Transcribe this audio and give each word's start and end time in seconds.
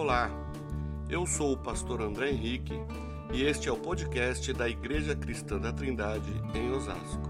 Olá, 0.00 0.30
eu 1.10 1.26
sou 1.26 1.54
o 1.54 1.56
pastor 1.56 2.00
André 2.00 2.30
Henrique 2.30 2.72
e 3.32 3.42
este 3.42 3.68
é 3.68 3.72
o 3.72 3.76
podcast 3.76 4.52
da 4.52 4.68
Igreja 4.68 5.16
Cristã 5.16 5.58
da 5.58 5.72
Trindade 5.72 6.40
em 6.54 6.70
Osasco. 6.70 7.28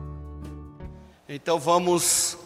Então 1.26 1.58
vamos 1.58 2.36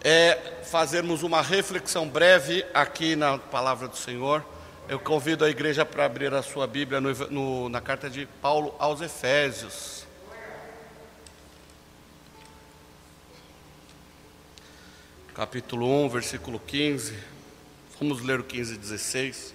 é, 0.00 0.62
fazermos 0.62 1.24
uma 1.24 1.42
reflexão 1.42 2.08
breve 2.08 2.64
aqui 2.72 3.16
na 3.16 3.36
palavra 3.36 3.88
do 3.88 3.96
Senhor. 3.96 4.46
Eu 4.88 5.00
convido 5.00 5.44
a 5.44 5.50
igreja 5.50 5.84
para 5.84 6.04
abrir 6.04 6.32
a 6.32 6.40
sua 6.40 6.68
Bíblia 6.68 7.00
no, 7.00 7.12
no, 7.28 7.68
na 7.68 7.80
carta 7.80 8.08
de 8.08 8.26
Paulo 8.40 8.76
aos 8.78 9.00
Efésios. 9.00 10.06
Capítulo 15.34 16.04
1, 16.04 16.10
versículo 16.10 16.60
15. 16.60 17.35
Vamos 18.00 18.22
ler 18.22 18.40
o 18.40 18.44
15 18.44 18.74
e 18.74 18.78
16. 18.78 19.54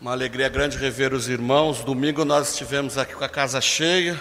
Uma 0.00 0.12
alegria 0.12 0.48
grande 0.48 0.76
rever 0.76 1.14
os 1.14 1.28
irmãos. 1.28 1.82
Domingo 1.82 2.24
nós 2.24 2.50
estivemos 2.50 2.98
aqui 2.98 3.14
com 3.14 3.24
a 3.24 3.28
casa 3.28 3.60
cheia. 3.60 4.20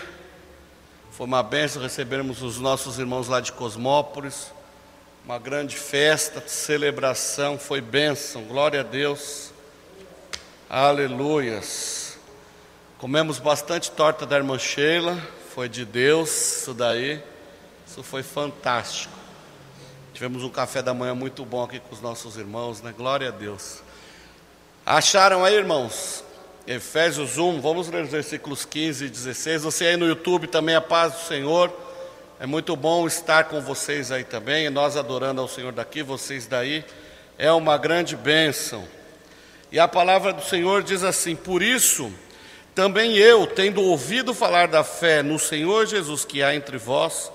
Foi 1.11 1.25
uma 1.25 1.43
benção 1.43 1.81
recebermos 1.81 2.41
os 2.41 2.59
nossos 2.59 2.99
irmãos 2.99 3.27
lá 3.27 3.39
de 3.39 3.51
Cosmópolis 3.51 4.53
uma 5.25 5.39
grande 5.39 5.75
festa, 5.75 6.43
celebração, 6.45 7.57
foi 7.57 7.81
bênção, 7.81 8.43
glória 8.43 8.81
a 8.81 8.83
Deus, 8.83 9.51
aleluias. 10.69 12.15
Comemos 12.99 13.39
bastante 13.39 13.89
torta 13.89 14.23
da 14.23 14.37
irmã 14.37 14.59
Sheila, 14.59 15.19
foi 15.49 15.67
de 15.67 15.83
Deus, 15.83 16.29
isso 16.29 16.75
daí, 16.75 17.19
isso 17.87 18.03
foi 18.03 18.21
fantástico. 18.21 19.24
Tivemos 20.15 20.43
um 20.43 20.49
café 20.49 20.81
da 20.81 20.93
manhã 20.93 21.13
muito 21.13 21.43
bom 21.43 21.61
aqui 21.61 21.77
com 21.77 21.93
os 21.93 21.99
nossos 21.99 22.37
irmãos, 22.37 22.81
né? 22.81 22.93
Glória 22.97 23.27
a 23.27 23.31
Deus. 23.31 23.83
Acharam 24.85 25.43
aí, 25.43 25.55
irmãos? 25.55 26.23
Efésios 26.65 27.37
1, 27.37 27.59
vamos 27.59 27.89
ler 27.89 28.05
os 28.05 28.11
versículos 28.11 28.63
15 28.63 29.03
e 29.03 29.09
16. 29.09 29.63
Você 29.63 29.87
aí 29.87 29.97
no 29.97 30.07
YouTube 30.07 30.47
também, 30.47 30.73
a 30.73 30.79
paz 30.79 31.11
do 31.11 31.19
Senhor. 31.19 31.69
É 32.39 32.45
muito 32.45 32.77
bom 32.77 33.05
estar 33.05 33.43
com 33.49 33.59
vocês 33.59 34.09
aí 34.09 34.23
também, 34.23 34.69
nós 34.69 34.95
adorando 34.95 35.41
ao 35.41 35.49
Senhor 35.49 35.73
daqui, 35.73 36.01
vocês 36.01 36.47
daí. 36.47 36.85
É 37.37 37.51
uma 37.51 37.77
grande 37.77 38.15
bênção. 38.15 38.87
E 39.69 39.77
a 39.77 39.85
palavra 39.85 40.31
do 40.31 40.45
Senhor 40.45 40.81
diz 40.81 41.03
assim: 41.03 41.35
Por 41.35 41.61
isso, 41.61 42.09
também 42.73 43.17
eu, 43.17 43.45
tendo 43.45 43.81
ouvido 43.81 44.33
falar 44.33 44.69
da 44.69 44.81
fé 44.81 45.21
no 45.21 45.37
Senhor 45.37 45.85
Jesus 45.85 46.23
que 46.23 46.41
há 46.41 46.55
entre 46.55 46.77
vós, 46.77 47.33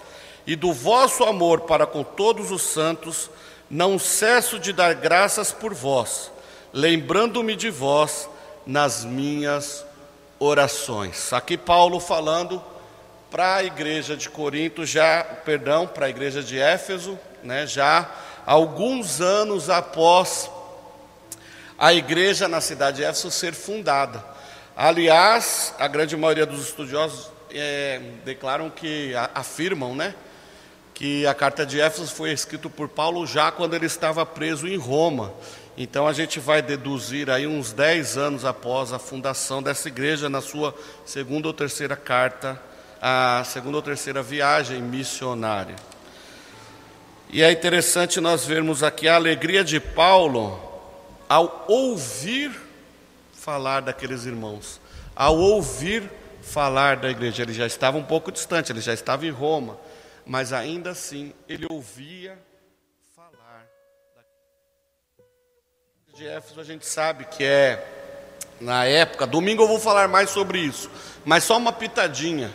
e 0.51 0.57
do 0.57 0.73
vosso 0.73 1.23
amor 1.23 1.61
para 1.61 1.87
com 1.87 2.03
todos 2.03 2.51
os 2.51 2.63
santos, 2.63 3.31
não 3.71 4.01
cesso 4.01 4.59
de 4.59 4.73
dar 4.73 4.95
graças 4.95 5.53
por 5.53 5.73
vós, 5.73 6.29
lembrando-me 6.73 7.55
de 7.55 7.71
vós 7.71 8.29
nas 8.67 9.05
minhas 9.05 9.87
orações. 10.41 11.33
Aqui 11.33 11.57
Paulo 11.57 12.01
falando 12.01 12.61
para 13.31 13.55
a 13.55 13.63
igreja 13.63 14.17
de 14.17 14.29
Corinto, 14.29 14.85
já, 14.85 15.23
perdão, 15.23 15.87
para 15.87 16.07
a 16.07 16.11
igreja 16.11 16.43
de 16.43 16.59
Éfeso, 16.59 17.17
né, 17.45 17.65
já 17.65 18.11
alguns 18.45 19.21
anos 19.21 19.71
após 19.71 20.51
a 21.79 21.95
igreja 21.95 22.49
na 22.49 22.61
cidade 22.61 22.97
de 22.97 23.05
Éfeso 23.05 23.31
ser 23.31 23.55
fundada. 23.55 24.25
Aliás, 24.77 25.73
a 25.79 25.87
grande 25.87 26.17
maioria 26.17 26.45
dos 26.45 26.61
estudiosos 26.61 27.31
é, 27.55 28.01
declaram 28.25 28.69
que, 28.69 29.13
afirmam, 29.33 29.95
né, 29.95 30.13
que 31.01 31.27
a 31.27 31.33
carta 31.33 31.65
de 31.65 31.81
Éfeso 31.81 32.15
foi 32.15 32.31
escrita 32.31 32.69
por 32.69 32.87
Paulo 32.87 33.27
já 33.27 33.51
quando 33.51 33.73
ele 33.73 33.87
estava 33.87 34.27
preso 34.27 34.69
em 34.69 34.77
Roma. 34.77 35.33
Então 35.75 36.07
a 36.07 36.13
gente 36.13 36.39
vai 36.39 36.61
deduzir 36.61 37.31
aí 37.31 37.47
uns 37.47 37.73
10 37.73 38.19
anos 38.19 38.45
após 38.45 38.93
a 38.93 38.99
fundação 38.99 39.63
dessa 39.63 39.89
igreja, 39.89 40.29
na 40.29 40.43
sua 40.43 40.75
segunda 41.07 41.49
ou 41.49 41.55
terceira 41.55 41.97
carta 41.97 42.61
a 43.01 43.43
segunda 43.47 43.79
ou 43.79 43.83
terceira 43.83 44.23
viagem 44.23 44.83
missionária. 44.83 45.75
E 47.31 47.43
é 47.43 47.51
interessante 47.51 48.21
nós 48.21 48.45
vermos 48.45 48.83
aqui 48.83 49.09
a 49.09 49.15
alegria 49.15 49.65
de 49.65 49.81
Paulo 49.81 50.61
ao 51.27 51.65
ouvir 51.67 52.53
falar 53.33 53.81
daqueles 53.81 54.27
irmãos, 54.27 54.79
ao 55.17 55.39
ouvir 55.39 56.11
falar 56.43 56.97
da 56.97 57.09
igreja. 57.09 57.43
Ele 57.43 57.55
já 57.55 57.67
estava 57.67 57.97
um 57.97 58.05
pouco 58.05 58.31
distante, 58.31 58.71
ele 58.71 58.83
já 58.83 58.93
estava 58.93 59.25
em 59.25 59.31
Roma, 59.31 59.79
mas 60.27 60.53
ainda 60.53 60.91
assim 60.91 61.33
ele 61.49 61.67
ouvia 61.71 62.39
falar. 63.15 63.67
De 66.15 66.27
Éfeso 66.27 66.61
a 66.61 66.65
gente 66.65 66.87
sabe 66.87 67.25
que 67.25 67.45
é, 67.45 67.85
na 68.61 68.85
época, 68.85 69.27
domingo 69.27 69.63
eu 69.63 69.69
vou 69.69 69.81
falar 69.81 70.09
mais 70.09 70.31
sobre 70.31 70.59
isso, 70.59 70.91
mas 71.25 71.45
só 71.45 71.57
uma 71.57 71.73
pitadinha 71.73 72.55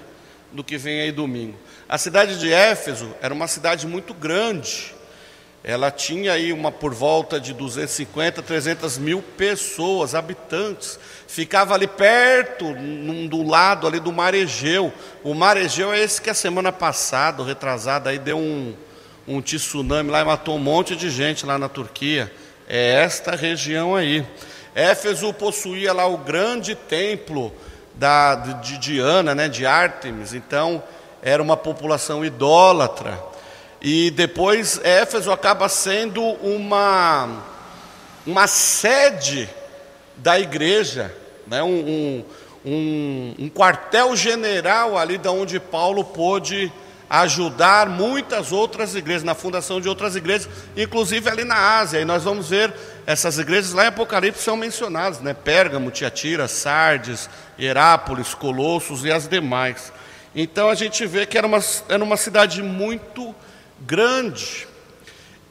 do 0.52 0.64
que 0.64 0.78
vem 0.78 1.02
aí 1.02 1.12
domingo. 1.12 1.58
A 1.88 1.98
cidade 1.98 2.40
de 2.40 2.52
Éfeso 2.52 3.14
era 3.22 3.34
uma 3.34 3.48
cidade 3.48 3.86
muito 3.86 4.14
grande. 4.14 4.95
Ela 5.68 5.90
tinha 5.90 6.34
aí 6.34 6.54
uma 6.54 6.72
por 6.72 6.94
volta 6.94 7.40
de 7.40 7.52
250, 7.52 8.44
300 8.44 9.00
mil 9.00 9.24
pessoas, 9.36 10.14
habitantes. 10.14 11.00
Ficava 11.28 11.74
ali 11.74 11.88
perto, 11.88 12.66
num, 12.76 13.26
do 13.26 13.42
lado 13.42 13.88
ali 13.88 14.00
do 14.00 14.14
Mar 14.14 14.36
Egeu. 14.36 14.94
O 15.24 15.34
Mar 15.34 15.58
Egeu 15.58 15.92
é 15.92 16.00
esse 16.00 16.22
que 16.22 16.30
a 16.30 16.36
semana 16.36 16.72
passada, 16.72 17.44
retrasada, 17.44 18.12
aí 18.12 18.20
deu 18.20 18.38
um, 18.38 18.76
um 19.28 19.42
tsunami 19.42 20.12
lá 20.12 20.22
e 20.22 20.26
matou 20.26 20.56
um 20.56 20.60
monte 20.60 20.96
de 20.96 21.10
gente 21.10 21.48
lá 21.48 21.58
na 21.58 21.68
Turquia. 21.68 22.32
É 22.70 23.02
esta 23.02 23.36
região 23.36 23.96
aí. 23.96 24.24
Éfeso 24.76 25.34
possuía 25.34 25.94
lá 25.94 26.06
o 26.06 26.20
grande 26.20 26.76
templo 26.76 27.52
da, 27.96 28.36
de 28.36 28.78
Diana, 28.78 29.34
né, 29.34 29.50
de 29.50 29.66
Ártemis, 29.66 30.36
então 30.36 30.84
era 31.24 31.42
uma 31.42 31.58
população 31.58 32.24
idólatra. 32.24 33.18
E 33.82 34.10
depois 34.12 34.80
Éfeso 34.84 35.32
acaba 35.32 35.70
sendo 35.70 36.22
uma, 36.22 37.44
uma 38.26 38.48
sede 38.48 39.50
da 40.18 40.40
igreja, 40.40 41.14
né, 41.46 41.62
um, 41.62 42.24
um, 42.66 43.36
um 43.38 43.50
quartel-general 43.50 44.98
ali 44.98 45.18
da 45.18 45.32
onde 45.32 45.60
Paulo 45.60 46.04
pôde 46.04 46.72
ajudar 47.10 47.88
muitas 47.88 48.52
outras 48.52 48.96
igrejas, 48.96 49.24
na 49.24 49.36
fundação 49.36 49.80
de 49.80 49.88
outras 49.88 50.16
igrejas, 50.16 50.50
inclusive 50.76 51.30
ali 51.30 51.44
na 51.44 51.78
Ásia. 51.78 52.02
E 52.02 52.06
nós 52.06 52.24
vamos 52.24 52.50
ver 52.50 52.74
essas 53.06 53.38
igrejas 53.38 53.74
lá 53.74 53.86
em 53.86 53.88
Apocalipse 53.88 54.42
são 54.42 54.58
mencionadas, 54.58 55.20
né? 55.20 55.34
Pérgamo, 55.34 55.92
Tiatira, 55.92 56.48
Sardes, 56.48 57.30
Herápolis, 57.60 58.34
Colossos 58.34 59.06
e 59.06 59.12
as 59.12 59.28
demais. 59.28 59.94
Então 60.36 60.70
a 60.70 60.76
gente 60.76 61.06
vê 61.06 61.26
que 61.26 61.38
era 61.38 61.46
uma, 61.46 61.60
era 61.88 62.04
uma 62.04 62.18
cidade 62.18 62.64
muito 62.64 63.36
grande 63.82 64.68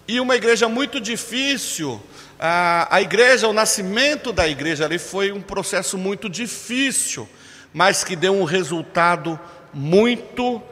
e 0.07 0.21
uma 0.21 0.37
igreja 0.37 0.69
muito 0.69 1.01
difícil. 1.01 2.03
A, 2.39 2.95
a 2.95 3.01
igreja, 3.01 3.49
o 3.49 3.53
nascimento 3.53 4.33
da 4.33 4.47
igreja 4.47 4.85
ali 4.85 4.99
foi 4.99 5.33
um 5.33 5.41
processo 5.41 5.97
muito 5.97 6.29
difícil, 6.29 7.29
mas 7.73 8.05
que 8.05 8.15
deu 8.15 8.35
um 8.35 8.45
resultado 8.45 9.39
muito 9.73 10.63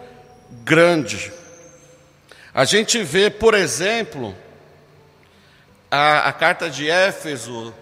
grande. 0.64 1.32
A 2.54 2.64
gente 2.64 3.02
vê, 3.02 3.30
por 3.30 3.54
exemplo, 3.54 4.34
a, 5.90 6.28
a 6.28 6.32
carta 6.32 6.68
de 6.68 6.90
Éfeso, 6.90 7.72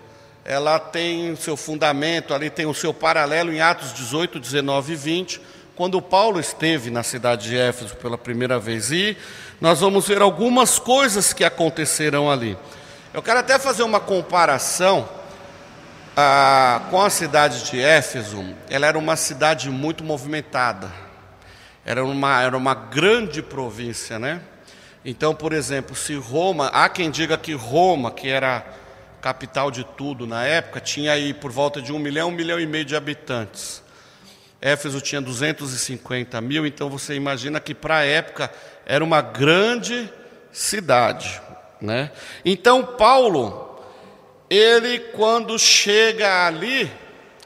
ela 0.44 0.78
tem 0.78 1.34
seu 1.36 1.56
fundamento, 1.56 2.32
ali 2.32 2.48
tem 2.48 2.66
o 2.66 2.74
seu 2.74 2.94
paralelo 2.94 3.52
em 3.52 3.60
Atos 3.60 3.92
18, 3.92 4.38
19 4.38 4.92
e 4.92 4.96
20, 4.96 5.40
quando 5.74 6.00
Paulo 6.00 6.38
esteve 6.38 6.90
na 6.90 7.02
cidade 7.02 7.48
de 7.48 7.56
Éfeso 7.56 7.96
pela 7.96 8.18
primeira 8.18 8.58
vez. 8.58 8.92
E 8.92 9.16
nós 9.60 9.80
vamos 9.80 10.08
ver 10.08 10.22
algumas 10.22 10.78
coisas 10.78 11.32
que 11.32 11.44
acontecerão 11.44 12.30
ali. 12.30 12.56
Eu 13.12 13.22
quero 13.22 13.40
até 13.40 13.58
fazer 13.58 13.82
uma 13.82 14.00
comparação 14.00 15.06
ah, 16.16 16.82
com 16.90 17.02
a 17.02 17.10
cidade 17.10 17.64
de 17.64 17.80
Éfeso. 17.80 18.42
Ela 18.70 18.86
era 18.86 18.98
uma 18.98 19.16
cidade 19.16 19.68
muito 19.68 20.02
movimentada. 20.02 20.90
Era 21.84 22.04
uma, 22.04 22.42
era 22.42 22.56
uma 22.56 22.74
grande 22.74 23.42
província, 23.42 24.18
né? 24.18 24.40
Então, 25.04 25.34
por 25.34 25.52
exemplo, 25.52 25.94
se 25.94 26.14
Roma, 26.14 26.68
há 26.68 26.88
quem 26.88 27.10
diga 27.10 27.36
que 27.36 27.52
Roma, 27.52 28.10
que 28.10 28.28
era 28.28 28.64
capital 29.20 29.70
de 29.70 29.84
tudo 29.84 30.26
na 30.26 30.44
época, 30.44 30.80
tinha 30.80 31.12
aí 31.12 31.34
por 31.34 31.50
volta 31.50 31.82
de 31.82 31.92
um 31.92 31.98
milhão, 31.98 32.28
um 32.28 32.32
milhão 32.32 32.58
e 32.58 32.66
meio 32.66 32.84
de 32.84 32.96
habitantes. 32.96 33.82
Éfeso 34.60 35.00
tinha 35.00 35.20
250 35.20 36.40
mil, 36.40 36.66
então 36.66 36.90
você 36.90 37.14
imagina 37.14 37.58
que 37.58 37.74
para 37.74 37.98
a 37.98 38.04
época 38.04 38.50
era 38.84 39.02
uma 39.02 39.22
grande 39.22 40.10
cidade. 40.52 41.40
Né? 41.80 42.10
Então, 42.44 42.84
Paulo, 42.84 43.82
ele 44.50 44.98
quando 44.98 45.58
chega 45.58 46.46
ali, 46.46 46.90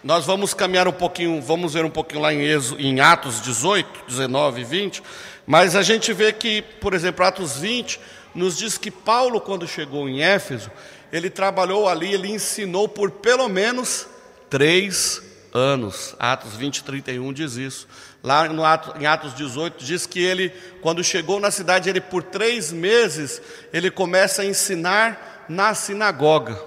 nós 0.02 0.26
vamos 0.26 0.52
caminhar 0.52 0.88
um 0.88 0.92
pouquinho, 0.92 1.40
vamos 1.40 1.74
ver 1.74 1.84
um 1.84 1.90
pouquinho 1.90 2.20
lá 2.20 2.34
em, 2.34 2.40
em 2.78 3.00
Atos 3.00 3.40
18, 3.40 4.06
19 4.08 4.60
e 4.60 4.64
20, 4.64 5.02
mas 5.46 5.76
a 5.76 5.82
gente 5.82 6.12
vê 6.12 6.32
que, 6.32 6.62
por 6.80 6.94
exemplo, 6.94 7.24
Atos 7.24 7.58
20 7.58 8.00
nos 8.34 8.58
diz 8.58 8.76
que 8.76 8.90
Paulo, 8.90 9.40
quando 9.40 9.68
chegou 9.68 10.08
em 10.08 10.20
Éfeso, 10.20 10.70
ele 11.12 11.30
trabalhou 11.30 11.88
ali, 11.88 12.12
ele 12.12 12.28
ensinou 12.28 12.88
por 12.88 13.10
pelo 13.12 13.48
menos 13.48 14.08
três 14.50 15.22
anos. 15.54 16.16
Atos 16.18 16.54
20, 16.56 16.82
31 16.82 17.32
diz 17.32 17.54
isso. 17.54 17.86
Lá 18.22 18.48
no 18.48 18.64
Ato, 18.64 19.00
em 19.00 19.06
Atos 19.06 19.32
18 19.34 19.84
diz 19.84 20.04
que 20.04 20.20
ele, 20.20 20.52
quando 20.82 21.04
chegou 21.04 21.38
na 21.38 21.50
cidade, 21.52 21.88
ele 21.88 22.00
por 22.00 22.24
três 22.24 22.72
meses, 22.72 23.40
ele 23.72 23.90
começa 23.90 24.42
a 24.42 24.44
ensinar 24.44 25.46
na 25.48 25.72
sinagoga. 25.74 26.60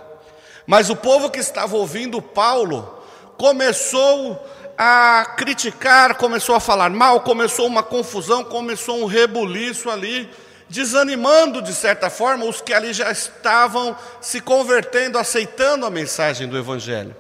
Mas 0.66 0.90
o 0.90 0.96
povo 0.96 1.30
que 1.30 1.40
estava 1.40 1.76
ouvindo 1.76 2.22
Paulo 2.22 3.04
começou 3.38 4.42
a 4.78 5.34
criticar, 5.38 6.16
começou 6.16 6.56
a 6.56 6.60
falar 6.60 6.90
mal, 6.90 7.22
começou 7.22 7.66
uma 7.66 7.84
confusão, 7.84 8.44
começou 8.44 9.02
um 9.02 9.06
rebuliço 9.06 9.90
ali, 9.90 10.30
desanimando 10.70 11.62
de 11.62 11.74
certa 11.74 12.10
forma 12.10 12.46
os 12.46 12.62
que 12.62 12.74
ali 12.74 12.94
já 12.94 13.12
estavam 13.12 13.98
se 14.22 14.40
convertendo, 14.40 15.18
aceitando 15.18 15.86
a 15.86 15.90
mensagem 15.90 16.48
do 16.48 16.58
Evangelho. 16.58 17.16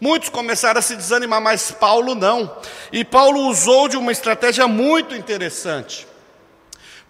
Muitos 0.00 0.30
começaram 0.30 0.78
a 0.78 0.82
se 0.82 0.96
desanimar, 0.96 1.40
mas 1.40 1.70
Paulo 1.70 2.14
não. 2.14 2.56
E 2.90 3.04
Paulo 3.04 3.48
usou 3.48 3.86
de 3.86 3.96
uma 3.96 4.10
estratégia 4.10 4.66
muito 4.66 5.14
interessante. 5.14 6.06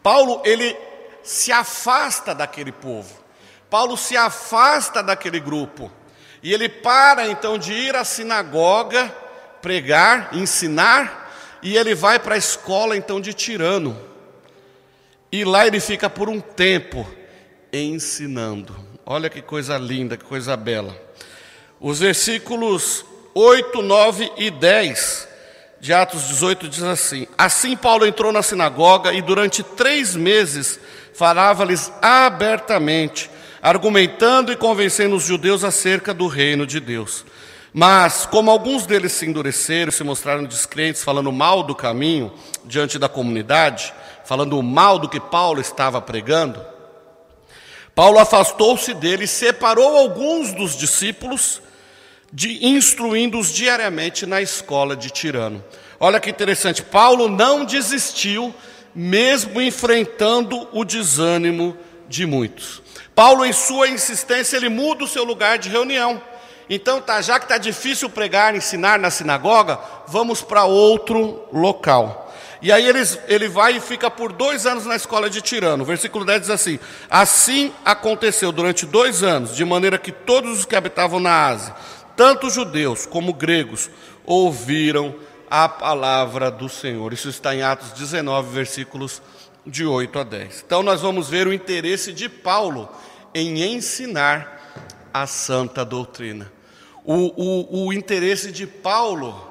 Paulo, 0.02 0.42
ele 0.44 0.76
se 1.22 1.52
afasta 1.52 2.34
daquele 2.34 2.72
povo. 2.72 3.20
Paulo 3.68 3.96
se 3.96 4.16
afasta 4.16 5.02
daquele 5.02 5.38
grupo. 5.38 5.90
E 6.42 6.52
ele 6.52 6.68
para 6.68 7.28
então 7.28 7.56
de 7.56 7.72
ir 7.72 7.94
à 7.94 8.04
sinagoga, 8.04 9.14
pregar, 9.62 10.30
ensinar, 10.32 11.30
e 11.62 11.76
ele 11.76 11.94
vai 11.94 12.18
para 12.18 12.34
a 12.34 12.38
escola 12.38 12.96
então 12.96 13.20
de 13.20 13.32
Tirano. 13.32 13.96
E 15.30 15.44
lá 15.44 15.66
ele 15.66 15.78
fica 15.78 16.10
por 16.10 16.28
um 16.28 16.40
tempo 16.40 17.06
ensinando. 17.72 18.74
Olha 19.06 19.30
que 19.30 19.40
coisa 19.42 19.76
linda, 19.78 20.16
que 20.16 20.24
coisa 20.24 20.56
bela. 20.56 20.96
Os 21.82 22.00
versículos 22.00 23.06
8, 23.34 23.80
9 23.80 24.30
e 24.36 24.50
10 24.50 25.28
de 25.80 25.94
Atos 25.94 26.28
18 26.28 26.68
diz 26.68 26.82
assim: 26.82 27.26
Assim 27.38 27.74
Paulo 27.74 28.04
entrou 28.06 28.30
na 28.30 28.42
sinagoga 28.42 29.14
e 29.14 29.22
durante 29.22 29.62
três 29.62 30.14
meses 30.14 30.78
falava-lhes 31.14 31.90
abertamente, 32.02 33.30
argumentando 33.62 34.52
e 34.52 34.56
convencendo 34.56 35.16
os 35.16 35.24
judeus 35.24 35.64
acerca 35.64 36.12
do 36.12 36.26
reino 36.26 36.66
de 36.66 36.80
Deus. 36.80 37.24
Mas, 37.72 38.26
como 38.26 38.50
alguns 38.50 38.84
deles 38.84 39.12
se 39.12 39.24
endureceram 39.24 39.88
e 39.88 39.92
se 39.92 40.04
mostraram 40.04 40.44
descrentes, 40.44 41.02
falando 41.02 41.32
mal 41.32 41.62
do 41.62 41.74
caminho 41.74 42.30
diante 42.62 42.98
da 42.98 43.08
comunidade, 43.08 43.94
falando 44.26 44.62
mal 44.62 44.98
do 44.98 45.08
que 45.08 45.18
Paulo 45.18 45.62
estava 45.62 45.98
pregando, 45.98 46.60
Paulo 47.94 48.18
afastou-se 48.18 48.92
dele, 48.92 49.26
separou 49.26 49.96
alguns 49.96 50.52
dos 50.52 50.76
discípulos 50.76 51.62
de 52.32 52.64
instruindo-os 52.64 53.52
diariamente 53.52 54.26
na 54.26 54.40
escola 54.40 54.96
de 54.96 55.10
Tirano. 55.10 55.64
Olha 55.98 56.20
que 56.20 56.30
interessante, 56.30 56.82
Paulo 56.82 57.28
não 57.28 57.64
desistiu, 57.64 58.54
mesmo 58.94 59.60
enfrentando 59.60 60.68
o 60.72 60.84
desânimo 60.84 61.76
de 62.08 62.26
muitos. 62.26 62.82
Paulo, 63.14 63.44
em 63.44 63.52
sua 63.52 63.88
insistência, 63.88 64.56
ele 64.56 64.68
muda 64.68 65.04
o 65.04 65.08
seu 65.08 65.24
lugar 65.24 65.58
de 65.58 65.68
reunião. 65.68 66.22
Então, 66.68 67.00
tá, 67.00 67.20
já 67.20 67.38
que 67.38 67.44
está 67.44 67.58
difícil 67.58 68.08
pregar, 68.08 68.54
ensinar 68.54 68.98
na 68.98 69.10
sinagoga, 69.10 69.78
vamos 70.06 70.40
para 70.40 70.64
outro 70.64 71.42
local. 71.52 72.32
E 72.62 72.70
aí 72.70 72.86
ele, 72.86 73.00
ele 73.26 73.48
vai 73.48 73.76
e 73.76 73.80
fica 73.80 74.10
por 74.10 74.32
dois 74.32 74.66
anos 74.66 74.86
na 74.86 74.94
escola 74.94 75.30
de 75.30 75.40
Tirano. 75.40 75.84
Versículo 75.84 76.24
10 76.24 76.42
diz 76.42 76.50
assim: 76.50 76.78
Assim 77.08 77.72
aconteceu 77.84 78.52
durante 78.52 78.86
dois 78.86 79.22
anos, 79.22 79.56
de 79.56 79.64
maneira 79.64 79.98
que 79.98 80.12
todos 80.12 80.60
os 80.60 80.64
que 80.64 80.76
habitavam 80.76 81.18
na 81.18 81.48
Ásia, 81.48 81.74
tanto 82.20 82.50
judeus 82.50 83.06
como 83.06 83.32
gregos 83.32 83.88
ouviram 84.26 85.14
a 85.48 85.66
palavra 85.66 86.50
do 86.50 86.68
Senhor. 86.68 87.14
Isso 87.14 87.30
está 87.30 87.54
em 87.54 87.62
Atos 87.62 87.92
19, 87.92 88.52
versículos 88.52 89.22
de 89.66 89.86
8 89.86 90.18
a 90.18 90.22
10. 90.22 90.64
Então, 90.66 90.82
nós 90.82 91.00
vamos 91.00 91.30
ver 91.30 91.46
o 91.46 91.52
interesse 91.52 92.12
de 92.12 92.28
Paulo 92.28 92.90
em 93.34 93.62
ensinar 93.62 94.84
a 95.14 95.26
santa 95.26 95.82
doutrina. 95.82 96.52
O, 97.06 97.32
o, 97.42 97.86
o 97.86 97.92
interesse 97.94 98.52
de 98.52 98.66
Paulo 98.66 99.50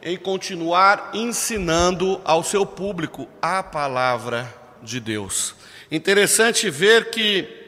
em 0.00 0.16
continuar 0.16 1.10
ensinando 1.14 2.20
ao 2.24 2.44
seu 2.44 2.64
público 2.64 3.26
a 3.42 3.60
palavra 3.60 4.54
de 4.80 5.00
Deus. 5.00 5.52
Interessante 5.90 6.70
ver 6.70 7.10
que 7.10 7.65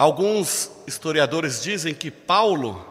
Alguns 0.00 0.70
historiadores 0.86 1.62
dizem 1.62 1.92
que 1.92 2.10
Paulo, 2.10 2.82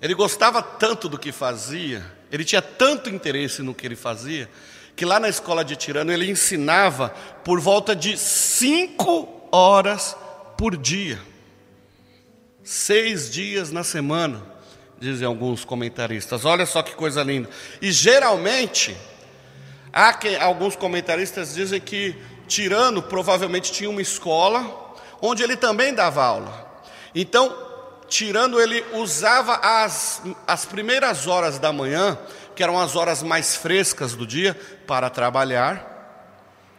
ele 0.00 0.14
gostava 0.14 0.62
tanto 0.62 1.08
do 1.08 1.18
que 1.18 1.32
fazia, 1.32 2.06
ele 2.30 2.44
tinha 2.44 2.62
tanto 2.62 3.10
interesse 3.10 3.62
no 3.62 3.74
que 3.74 3.84
ele 3.84 3.96
fazia, 3.96 4.48
que 4.94 5.04
lá 5.04 5.18
na 5.18 5.28
escola 5.28 5.64
de 5.64 5.74
Tirano 5.74 6.12
ele 6.12 6.30
ensinava 6.30 7.08
por 7.44 7.58
volta 7.58 7.96
de 7.96 8.16
cinco 8.16 9.28
horas 9.50 10.16
por 10.56 10.76
dia, 10.76 11.20
seis 12.62 13.28
dias 13.28 13.72
na 13.72 13.82
semana, 13.82 14.40
dizem 15.00 15.26
alguns 15.26 15.64
comentaristas. 15.64 16.44
Olha 16.44 16.64
só 16.64 16.80
que 16.80 16.94
coisa 16.94 17.24
linda. 17.24 17.50
E 17.82 17.90
geralmente, 17.90 18.96
há 19.92 20.12
que, 20.12 20.36
alguns 20.36 20.76
comentaristas 20.76 21.56
dizem 21.56 21.80
que 21.80 22.14
Tirano 22.46 23.02
provavelmente 23.02 23.72
tinha 23.72 23.90
uma 23.90 24.00
escola 24.00 24.79
onde 25.20 25.42
ele 25.42 25.56
também 25.56 25.94
dava 25.94 26.24
aula. 26.24 26.82
Então, 27.14 27.54
tirando, 28.08 28.60
ele 28.60 28.84
usava 28.92 29.56
as, 29.56 30.22
as 30.46 30.64
primeiras 30.64 31.26
horas 31.26 31.58
da 31.58 31.72
manhã, 31.72 32.18
que 32.54 32.62
eram 32.62 32.78
as 32.78 32.96
horas 32.96 33.22
mais 33.22 33.56
frescas 33.56 34.14
do 34.14 34.26
dia, 34.26 34.58
para 34.86 35.08
trabalhar, 35.08 35.86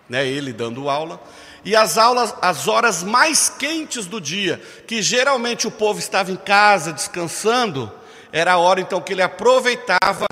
né, 0.09 0.27
ele 0.27 0.51
dando 0.51 0.89
aula, 0.89 1.19
e 1.63 1.75
as 1.75 1.97
aulas, 1.97 2.33
as 2.41 2.67
horas 2.67 3.03
mais 3.03 3.49
quentes 3.49 4.05
do 4.05 4.19
dia, 4.19 4.61
que 4.87 5.01
geralmente 5.01 5.67
o 5.67 5.71
povo 5.71 5.99
estava 5.99 6.31
em 6.31 6.35
casa 6.35 6.91
descansando, 6.91 7.91
era 8.31 8.53
a 8.53 8.57
hora 8.57 8.81
então 8.81 9.01
que 9.01 9.13
ele 9.13 9.21
aproveitava 9.21 10.25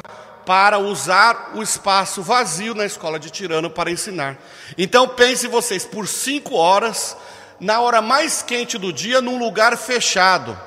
para 0.45 0.79
usar 0.79 1.51
o 1.53 1.61
espaço 1.61 2.23
vazio 2.23 2.73
na 2.73 2.85
escola 2.85 3.19
de 3.19 3.29
Tirano 3.29 3.69
para 3.69 3.91
ensinar. 3.91 4.37
Então 4.77 5.07
pense 5.07 5.47
vocês, 5.47 5.85
por 5.85 6.07
cinco 6.07 6.55
horas 6.55 7.15
na 7.59 7.79
hora 7.79 8.01
mais 8.01 8.41
quente 8.41 8.77
do 8.77 8.93
dia, 8.93 9.21
num 9.21 9.37
lugar 9.37 9.77
fechado. 9.77 10.57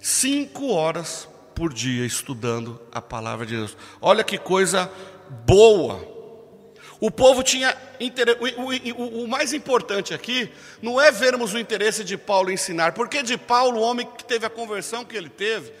Cinco 0.00 0.72
horas 0.72 1.28
por 1.54 1.72
dia 1.72 2.06
estudando 2.06 2.80
a 2.92 3.02
palavra 3.02 3.44
de 3.44 3.56
Deus. 3.56 3.76
Olha 4.00 4.22
que 4.22 4.38
coisa 4.38 4.90
boa. 5.44 6.16
O 7.00 7.10
povo 7.10 7.42
tinha. 7.42 7.76
O, 8.40 9.02
o, 9.02 9.24
o, 9.24 9.28
mais 9.28 9.52
importante 9.52 10.14
aqui 10.14 10.50
não 10.80 11.00
é 11.00 11.10
vermos 11.10 11.52
o 11.52 11.58
interesse 11.58 12.02
de 12.04 12.16
Paulo 12.16 12.50
ensinar, 12.50 12.92
porque 12.92 13.22
de 13.22 13.36
Paulo, 13.36 13.80
o 13.80 13.82
homem 13.82 14.06
que 14.16 14.24
teve 14.24 14.46
a 14.46 14.50
conversão 14.50 15.04
que 15.04 15.16
ele 15.16 15.28
teve, 15.28 15.72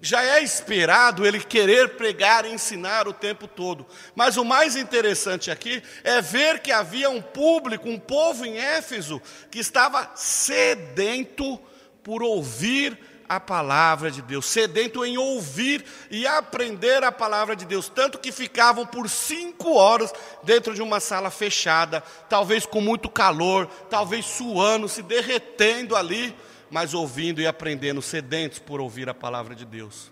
já 0.00 0.22
é 0.22 0.42
esperado 0.42 1.26
ele 1.26 1.40
querer 1.40 1.96
pregar 1.96 2.44
e 2.44 2.52
ensinar 2.52 3.08
o 3.08 3.12
tempo 3.12 3.48
todo. 3.48 3.86
Mas 4.14 4.36
o 4.36 4.44
mais 4.44 4.76
interessante 4.76 5.50
aqui 5.50 5.82
é 6.04 6.20
ver 6.20 6.60
que 6.60 6.70
havia 6.70 7.10
um 7.10 7.22
público, 7.22 7.88
um 7.88 7.98
povo 7.98 8.44
em 8.44 8.58
Éfeso, 8.58 9.20
que 9.50 9.58
estava 9.58 10.10
sedento 10.14 11.58
por 12.02 12.22
ouvir 12.22 12.98
a 13.28 13.40
palavra 13.40 14.10
de 14.10 14.22
Deus, 14.22 14.46
sedento 14.46 15.04
em 15.04 15.18
ouvir 15.18 15.84
e 16.10 16.26
aprender 16.26 17.02
a 17.02 17.10
palavra 17.10 17.56
de 17.56 17.64
Deus, 17.64 17.88
tanto 17.88 18.18
que 18.18 18.30
ficavam 18.30 18.86
por 18.86 19.08
cinco 19.08 19.74
horas 19.74 20.12
dentro 20.44 20.74
de 20.74 20.82
uma 20.82 21.00
sala 21.00 21.30
fechada, 21.30 22.02
talvez 22.28 22.64
com 22.64 22.80
muito 22.80 23.08
calor, 23.08 23.66
talvez 23.90 24.24
suando, 24.24 24.88
se 24.88 25.02
derretendo 25.02 25.96
ali 25.96 26.34
mas 26.70 26.94
ouvindo 26.94 27.40
e 27.40 27.46
aprendendo, 27.46 28.02
sedentos 28.02 28.58
por 28.58 28.80
ouvir 28.80 29.08
a 29.08 29.14
palavra 29.14 29.54
de 29.54 29.64
Deus. 29.64 30.10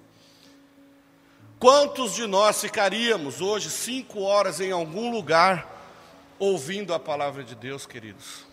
Quantos 1.59 2.15
de 2.15 2.27
nós 2.27 2.61
ficaríamos 2.61 3.41
hoje 3.41 3.71
cinco 3.71 4.21
horas 4.21 4.61
em 4.61 4.71
algum 4.71 5.11
lugar 5.11 5.73
ouvindo 6.39 6.93
a 6.93 7.01
palavra 7.01 7.43
de 7.43 7.55
Deus, 7.55 7.87
queridos? 7.87 8.45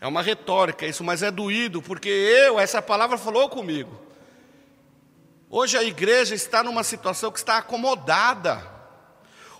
É 0.00 0.06
uma 0.06 0.22
retórica 0.22 0.86
isso, 0.86 1.04
mas 1.04 1.22
é 1.22 1.30
doído, 1.30 1.80
porque 1.80 2.08
eu, 2.08 2.58
essa 2.58 2.80
palavra 2.80 3.16
falou 3.18 3.48
comigo. 3.48 4.00
Hoje 5.48 5.76
a 5.76 5.82
igreja 5.82 6.34
está 6.34 6.62
numa 6.62 6.82
situação 6.82 7.30
que 7.30 7.38
está 7.38 7.58
acomodada. 7.58 8.62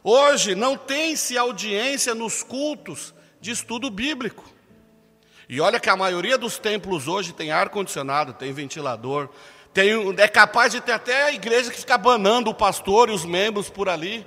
Hoje 0.02 0.54
não 0.54 0.76
tem-se 0.76 1.36
audiência 1.36 2.14
nos 2.14 2.42
cultos 2.42 3.12
de 3.40 3.50
estudo 3.50 3.90
bíblico. 3.90 4.49
E 5.50 5.60
olha 5.60 5.80
que 5.80 5.90
a 5.90 5.96
maioria 5.96 6.38
dos 6.38 6.58
templos 6.58 7.08
hoje 7.08 7.32
tem 7.32 7.50
ar-condicionado, 7.50 8.32
tem 8.32 8.52
ventilador, 8.52 9.28
tem, 9.74 9.90
é 10.16 10.28
capaz 10.28 10.70
de 10.70 10.80
ter 10.80 10.92
até 10.92 11.24
a 11.24 11.32
igreja 11.32 11.72
que 11.72 11.80
fica 11.80 11.98
banando 11.98 12.50
o 12.50 12.54
pastor 12.54 13.08
e 13.08 13.12
os 13.12 13.24
membros 13.24 13.68
por 13.68 13.88
ali, 13.88 14.24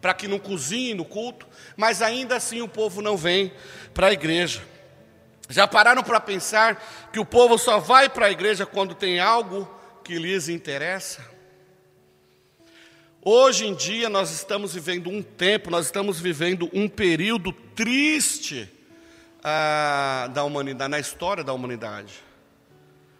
para 0.00 0.12
que 0.12 0.26
não 0.26 0.40
cozinhe 0.40 0.92
no 0.92 1.04
culto, 1.04 1.46
mas 1.76 2.02
ainda 2.02 2.34
assim 2.34 2.62
o 2.62 2.68
povo 2.68 3.00
não 3.00 3.16
vem 3.16 3.52
para 3.94 4.08
a 4.08 4.12
igreja. 4.12 4.60
Já 5.48 5.68
pararam 5.68 6.02
para 6.02 6.18
pensar 6.18 6.84
que 7.12 7.20
o 7.20 7.24
povo 7.24 7.56
só 7.58 7.78
vai 7.78 8.08
para 8.08 8.26
a 8.26 8.32
igreja 8.32 8.66
quando 8.66 8.92
tem 8.92 9.20
algo 9.20 9.72
que 10.02 10.18
lhes 10.18 10.48
interessa? 10.48 11.24
Hoje 13.22 13.68
em 13.68 13.74
dia 13.74 14.08
nós 14.08 14.32
estamos 14.32 14.74
vivendo 14.74 15.10
um 15.10 15.22
tempo, 15.22 15.70
nós 15.70 15.86
estamos 15.86 16.18
vivendo 16.18 16.68
um 16.72 16.88
período 16.88 17.52
triste 17.52 18.75
ah, 19.48 20.28
da 20.32 20.42
humanidade, 20.42 20.90
na 20.90 20.98
história 20.98 21.44
da 21.44 21.52
humanidade. 21.52 22.14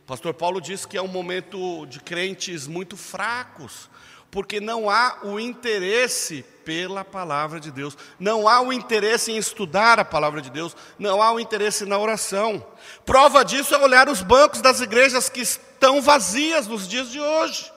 O 0.03 0.07
pastor 0.07 0.35
Paulo 0.35 0.61
diz 0.61 0.85
que 0.85 0.97
é 0.97 1.03
um 1.03 1.07
momento 1.07 1.87
de 1.87 2.01
crentes 2.01 2.67
muito 2.67 2.97
fracos, 2.97 3.89
porque 4.29 4.61
não 4.61 4.91
há 4.91 5.19
o 5.23 5.39
interesse 5.39 6.45
pela 6.65 7.05
palavra 7.05 7.61
de 7.61 7.71
Deus, 7.71 7.97
não 8.19 8.49
há 8.49 8.61
o 8.61 8.73
interesse 8.73 9.31
em 9.31 9.37
estudar 9.37 10.01
a 10.01 10.05
palavra 10.05 10.43
de 10.43 10.51
Deus, 10.51 10.77
não 10.99 11.23
há 11.23 11.31
o 11.31 11.39
interesse 11.39 11.87
na 11.87 11.97
oração. 11.97 12.67
Prova 13.05 13.45
disso 13.45 13.73
é 13.73 13.79
olhar 13.79 14.09
os 14.09 14.21
bancos 14.21 14.61
das 14.61 14.81
igrejas 14.81 15.29
que 15.29 15.41
estão 15.41 16.03
vazias 16.03 16.67
nos 16.67 16.89
dias 16.89 17.09
de 17.09 17.21
hoje. 17.21 17.71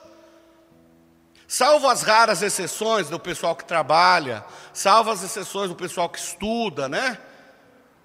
Salvo 1.46 1.88
as 1.88 2.02
raras 2.02 2.42
exceções 2.42 3.08
do 3.08 3.18
pessoal 3.20 3.54
que 3.54 3.64
trabalha, 3.64 4.44
salvo 4.72 5.10
as 5.10 5.22
exceções 5.22 5.68
do 5.68 5.76
pessoal 5.76 6.08
que 6.08 6.18
estuda, 6.18 6.88
né? 6.88 7.16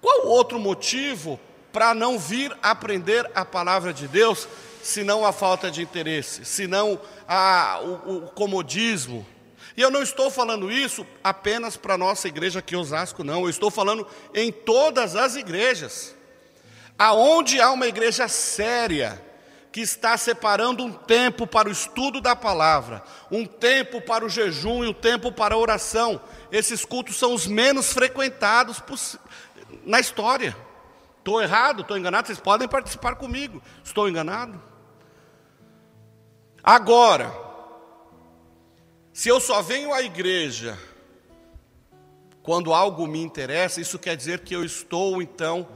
Qual 0.00 0.26
outro 0.26 0.58
motivo 0.58 1.38
para 1.72 1.94
não 1.94 2.18
vir 2.18 2.56
aprender 2.62 3.30
a 3.34 3.44
palavra 3.44 3.92
de 3.92 4.08
Deus, 4.08 4.48
senão 4.82 5.26
a 5.26 5.32
falta 5.32 5.70
de 5.70 5.82
interesse, 5.82 6.44
senão 6.44 7.00
a, 7.28 7.80
o, 7.82 8.16
o 8.16 8.30
comodismo? 8.30 9.26
E 9.76 9.82
eu 9.82 9.90
não 9.90 10.02
estou 10.02 10.30
falando 10.30 10.72
isso 10.72 11.06
apenas 11.22 11.76
para 11.76 11.94
a 11.94 11.98
nossa 11.98 12.28
igreja 12.28 12.60
aqui 12.60 12.74
em 12.74 12.78
Osasco, 12.78 13.22
não. 13.22 13.42
Eu 13.42 13.50
estou 13.50 13.70
falando 13.70 14.06
em 14.32 14.50
todas 14.50 15.14
as 15.14 15.36
igrejas. 15.36 16.14
Aonde 16.98 17.60
há 17.60 17.70
uma 17.70 17.86
igreja 17.86 18.26
séria, 18.26 19.22
que 19.76 19.82
está 19.82 20.16
separando 20.16 20.82
um 20.82 20.90
tempo 20.90 21.46
para 21.46 21.68
o 21.68 21.70
estudo 21.70 22.18
da 22.18 22.34
palavra, 22.34 23.02
um 23.30 23.44
tempo 23.44 24.00
para 24.00 24.24
o 24.24 24.28
jejum 24.30 24.82
e 24.82 24.88
um 24.88 24.92
tempo 24.94 25.30
para 25.30 25.54
a 25.54 25.58
oração. 25.58 26.18
Esses 26.50 26.82
cultos 26.82 27.16
são 27.16 27.34
os 27.34 27.46
menos 27.46 27.92
frequentados 27.92 28.80
na 29.86 29.98
história. 30.00 30.54
Estou 31.18 31.40
errado, 31.40 31.80
estou 31.80 31.96
enganado, 31.96 32.26
vocês 32.26 32.38
podem 32.38 32.68
participar 32.68 33.14
comigo. 33.14 33.62
Estou 33.82 34.08
enganado? 34.08 34.62
Agora, 36.62 37.32
se 39.12 39.28
eu 39.28 39.40
só 39.40 39.62
venho 39.62 39.94
à 39.94 40.02
igreja 40.02 40.78
quando 42.42 42.74
algo 42.74 43.06
me 43.06 43.22
interessa, 43.22 43.80
isso 43.80 43.98
quer 43.98 44.16
dizer 44.16 44.40
que 44.40 44.54
eu 44.54 44.64
estou 44.64 45.22
então 45.22 45.66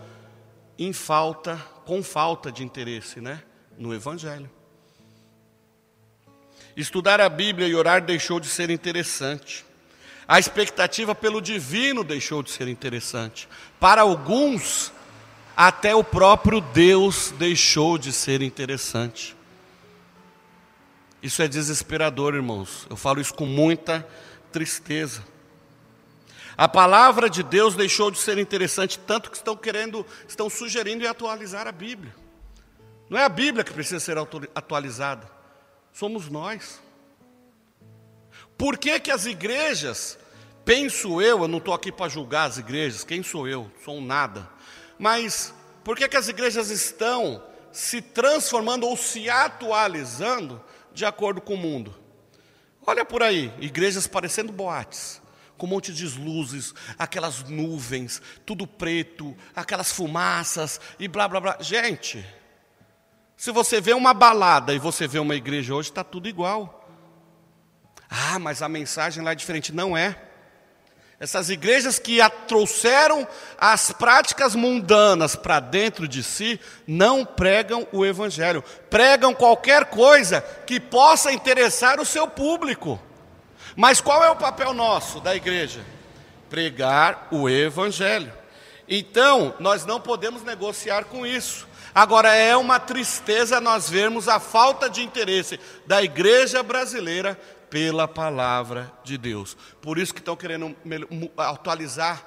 em 0.78 0.92
falta, 0.92 1.56
com 1.86 2.02
falta 2.02 2.52
de 2.52 2.62
interesse, 2.62 3.20
né? 3.20 3.42
no 3.80 3.94
Evangelho. 3.94 4.48
Estudar 6.76 7.20
a 7.20 7.28
Bíblia 7.28 7.66
e 7.66 7.74
orar 7.74 8.04
deixou 8.04 8.38
de 8.38 8.46
ser 8.46 8.70
interessante. 8.70 9.64
A 10.30 10.38
expectativa 10.38 11.12
pelo 11.12 11.42
divino 11.42 12.04
deixou 12.04 12.40
de 12.40 12.52
ser 12.52 12.68
interessante. 12.68 13.48
Para 13.80 14.02
alguns, 14.02 14.92
até 15.56 15.92
o 15.92 16.04
próprio 16.04 16.60
Deus 16.60 17.32
deixou 17.32 17.98
de 17.98 18.12
ser 18.12 18.40
interessante. 18.40 19.36
Isso 21.20 21.42
é 21.42 21.48
desesperador, 21.48 22.36
irmãos. 22.36 22.86
Eu 22.88 22.94
falo 22.94 23.20
isso 23.20 23.34
com 23.34 23.44
muita 23.44 24.06
tristeza. 24.52 25.24
A 26.56 26.68
palavra 26.68 27.28
de 27.28 27.42
Deus 27.42 27.74
deixou 27.74 28.08
de 28.08 28.18
ser 28.20 28.38
interessante, 28.38 29.00
tanto 29.00 29.32
que 29.32 29.36
estão 29.36 29.56
querendo, 29.56 30.06
estão 30.28 30.48
sugerindo 30.48 31.02
e 31.02 31.08
atualizar 31.08 31.66
a 31.66 31.72
Bíblia. 31.72 32.14
Não 33.08 33.18
é 33.18 33.24
a 33.24 33.28
Bíblia 33.28 33.64
que 33.64 33.72
precisa 33.72 33.98
ser 33.98 34.16
atualizada, 34.54 35.28
somos 35.92 36.28
nós. 36.28 36.80
Por 38.60 38.76
que, 38.76 39.00
que 39.00 39.10
as 39.10 39.24
igrejas, 39.24 40.18
penso 40.66 41.22
eu, 41.22 41.40
eu 41.40 41.48
não 41.48 41.56
estou 41.56 41.72
aqui 41.72 41.90
para 41.90 42.10
julgar 42.10 42.46
as 42.46 42.58
igrejas, 42.58 43.02
quem 43.02 43.22
sou 43.22 43.48
eu? 43.48 43.72
Sou 43.82 43.96
um 43.96 44.04
nada. 44.04 44.46
Mas 44.98 45.54
por 45.82 45.96
que, 45.96 46.06
que 46.06 46.16
as 46.18 46.28
igrejas 46.28 46.68
estão 46.68 47.42
se 47.72 48.02
transformando 48.02 48.86
ou 48.86 48.98
se 48.98 49.30
atualizando 49.30 50.62
de 50.92 51.06
acordo 51.06 51.40
com 51.40 51.54
o 51.54 51.56
mundo? 51.56 51.98
Olha 52.86 53.02
por 53.02 53.22
aí, 53.22 53.50
igrejas 53.60 54.06
parecendo 54.06 54.52
boates, 54.52 55.22
com 55.56 55.64
um 55.64 55.70
monte 55.70 55.90
de 55.90 56.06
luzes, 56.18 56.74
aquelas 56.98 57.42
nuvens, 57.44 58.20
tudo 58.44 58.66
preto, 58.66 59.34
aquelas 59.56 59.90
fumaças 59.90 60.78
e 60.98 61.08
blá 61.08 61.26
blá 61.26 61.40
blá. 61.40 61.56
Gente, 61.60 62.22
se 63.38 63.50
você 63.52 63.80
vê 63.80 63.94
uma 63.94 64.12
balada 64.12 64.74
e 64.74 64.78
você 64.78 65.08
vê 65.08 65.18
uma 65.18 65.34
igreja 65.34 65.74
hoje, 65.74 65.88
está 65.88 66.04
tudo 66.04 66.28
igual. 66.28 66.79
Ah, 68.32 68.38
mas 68.38 68.62
a 68.62 68.68
mensagem 68.68 69.24
lá 69.24 69.32
é 69.32 69.34
diferente. 69.34 69.74
Não 69.74 69.96
é. 69.96 70.16
Essas 71.18 71.50
igrejas 71.50 71.98
que 71.98 72.18
trouxeram 72.46 73.26
as 73.58 73.90
práticas 73.90 74.54
mundanas 74.54 75.34
para 75.34 75.58
dentro 75.58 76.06
de 76.06 76.22
si, 76.22 76.60
não 76.86 77.24
pregam 77.24 77.88
o 77.92 78.06
Evangelho. 78.06 78.62
Pregam 78.88 79.34
qualquer 79.34 79.86
coisa 79.86 80.40
que 80.64 80.78
possa 80.78 81.32
interessar 81.32 81.98
o 81.98 82.06
seu 82.06 82.28
público. 82.28 83.00
Mas 83.74 84.00
qual 84.00 84.22
é 84.22 84.30
o 84.30 84.36
papel 84.36 84.72
nosso 84.72 85.20
da 85.20 85.34
igreja? 85.34 85.84
Pregar 86.48 87.26
o 87.32 87.48
Evangelho. 87.48 88.32
Então, 88.88 89.54
nós 89.58 89.84
não 89.84 90.00
podemos 90.00 90.44
negociar 90.44 91.04
com 91.04 91.26
isso. 91.26 91.68
Agora, 91.92 92.32
é 92.32 92.56
uma 92.56 92.78
tristeza 92.78 93.60
nós 93.60 93.90
vermos 93.90 94.28
a 94.28 94.38
falta 94.38 94.88
de 94.88 95.02
interesse 95.02 95.58
da 95.84 96.00
igreja 96.00 96.62
brasileira 96.62 97.36
pela 97.70 98.08
palavra 98.08 98.92
de 99.04 99.16
Deus. 99.16 99.56
Por 99.80 99.96
isso 99.96 100.12
que 100.12 100.20
estão 100.20 100.36
querendo 100.36 100.76
atualizar 101.36 102.26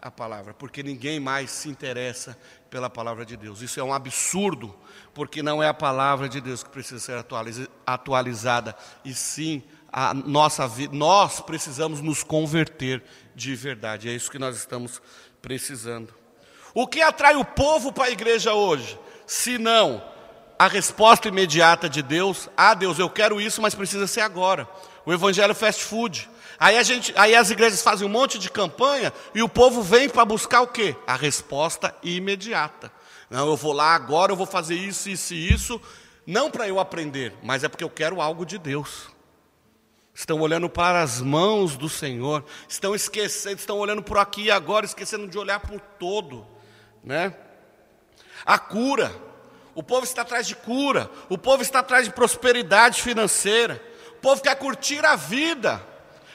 a 0.00 0.10
palavra, 0.10 0.52
porque 0.52 0.82
ninguém 0.82 1.20
mais 1.20 1.50
se 1.52 1.68
interessa 1.68 2.36
pela 2.68 2.90
palavra 2.90 3.24
de 3.24 3.36
Deus. 3.36 3.62
Isso 3.62 3.78
é 3.78 3.84
um 3.84 3.94
absurdo, 3.94 4.76
porque 5.14 5.42
não 5.42 5.62
é 5.62 5.68
a 5.68 5.74
palavra 5.74 6.28
de 6.28 6.40
Deus 6.40 6.64
que 6.64 6.70
precisa 6.70 6.98
ser 6.98 7.24
atualizada, 7.86 8.76
e 9.04 9.14
sim 9.14 9.62
a 9.92 10.12
nossa 10.12 10.66
vida. 10.66 10.92
Nós 10.96 11.40
precisamos 11.40 12.00
nos 12.00 12.24
converter 12.24 13.04
de 13.34 13.54
verdade. 13.54 14.08
É 14.08 14.12
isso 14.12 14.30
que 14.30 14.40
nós 14.40 14.56
estamos 14.56 15.00
precisando. 15.40 16.12
O 16.74 16.88
que 16.88 17.00
atrai 17.00 17.36
o 17.36 17.44
povo 17.44 17.92
para 17.92 18.06
a 18.06 18.10
igreja 18.10 18.54
hoje? 18.54 18.98
Se 19.26 19.56
não 19.56 20.02
a 20.62 20.68
resposta 20.68 21.26
imediata 21.26 21.88
de 21.88 22.02
Deus, 22.02 22.48
ah 22.56 22.72
Deus, 22.72 22.96
eu 22.96 23.10
quero 23.10 23.40
isso, 23.40 23.60
mas 23.60 23.74
precisa 23.74 24.06
ser 24.06 24.20
agora. 24.20 24.68
O 25.04 25.12
evangelho 25.12 25.52
fast 25.56 25.82
food. 25.82 26.30
Aí, 26.56 26.78
a 26.78 26.84
gente, 26.84 27.12
aí 27.16 27.34
as 27.34 27.50
igrejas 27.50 27.82
fazem 27.82 28.06
um 28.06 28.10
monte 28.10 28.38
de 28.38 28.48
campanha 28.48 29.12
e 29.34 29.42
o 29.42 29.48
povo 29.48 29.82
vem 29.82 30.08
para 30.08 30.24
buscar 30.24 30.60
o 30.60 30.68
quê? 30.68 30.94
A 31.04 31.16
resposta 31.16 31.92
imediata. 32.00 32.92
Não, 33.28 33.48
eu 33.48 33.56
vou 33.56 33.72
lá 33.72 33.92
agora, 33.92 34.30
eu 34.30 34.36
vou 34.36 34.46
fazer 34.46 34.76
isso, 34.76 35.10
isso 35.10 35.34
e 35.34 35.52
isso, 35.52 35.80
não 36.24 36.48
para 36.48 36.68
eu 36.68 36.78
aprender, 36.78 37.34
mas 37.42 37.64
é 37.64 37.68
porque 37.68 37.82
eu 37.82 37.90
quero 37.90 38.20
algo 38.20 38.46
de 38.46 38.56
Deus. 38.56 39.08
Estão 40.14 40.40
olhando 40.40 40.68
para 40.68 41.02
as 41.02 41.20
mãos 41.20 41.76
do 41.76 41.88
Senhor, 41.88 42.44
estão 42.68 42.94
esquecendo, 42.94 43.56
estão 43.56 43.78
olhando 43.78 44.02
por 44.02 44.16
aqui 44.16 44.42
e 44.42 44.50
agora, 44.50 44.86
esquecendo 44.86 45.26
de 45.26 45.36
olhar 45.36 45.58
por 45.58 45.80
todo 45.80 46.46
né? 47.02 47.34
A 48.44 48.58
cura. 48.58 49.12
O 49.74 49.82
povo 49.82 50.04
está 50.04 50.22
atrás 50.22 50.46
de 50.46 50.54
cura, 50.54 51.10
o 51.28 51.38
povo 51.38 51.62
está 51.62 51.78
atrás 51.78 52.04
de 52.04 52.12
prosperidade 52.12 53.00
financeira. 53.00 53.82
O 54.10 54.20
povo 54.20 54.42
quer 54.42 54.54
curtir 54.56 55.04
a 55.04 55.16
vida. 55.16 55.82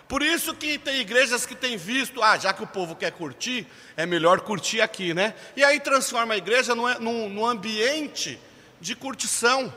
Por 0.08 0.24
isso 0.24 0.56
que 0.56 0.78
tem 0.78 1.02
igrejas 1.02 1.46
que 1.46 1.54
têm 1.54 1.78
visto, 1.78 2.24
ah, 2.24 2.38
já 2.38 2.54
que 2.54 2.64
o 2.64 2.68
povo 2.68 2.96
quer 2.96 3.12
curtir, 3.12 3.68
é 3.96 4.06
melhor 4.06 4.40
curtir 4.40 4.82
aqui, 4.82 5.14
né? 5.14 5.36
E 5.56 5.64
aí 5.64 5.80
transforma 5.80 6.34
a 6.34 6.38
igreja 6.38 6.74
num, 6.74 6.88
num, 7.00 7.30
num 7.30 7.46
ambiente 7.46 8.40
de 8.80 8.96
curtição. 8.96 9.72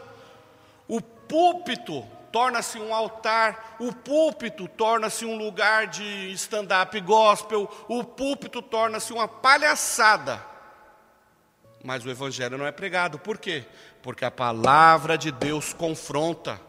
O 0.86 1.00
púlpito 1.00 2.06
torna-se 2.30 2.78
um 2.78 2.94
altar, 2.94 3.76
o 3.80 3.92
púlpito 3.92 4.68
torna-se 4.68 5.24
um 5.24 5.36
lugar 5.36 5.88
de 5.88 6.32
stand-up 6.32 6.98
gospel, 7.00 7.68
o 7.88 8.04
púlpito 8.04 8.62
torna-se 8.62 9.12
uma 9.12 9.26
palhaçada 9.26 10.49
mas 11.82 12.04
o 12.04 12.10
evangelho 12.10 12.58
não 12.58 12.66
é 12.66 12.72
pregado. 12.72 13.18
Por 13.18 13.38
quê? 13.38 13.64
Porque 14.02 14.24
a 14.24 14.30
palavra 14.30 15.16
de 15.16 15.30
Deus 15.30 15.72
confronta. 15.72 16.60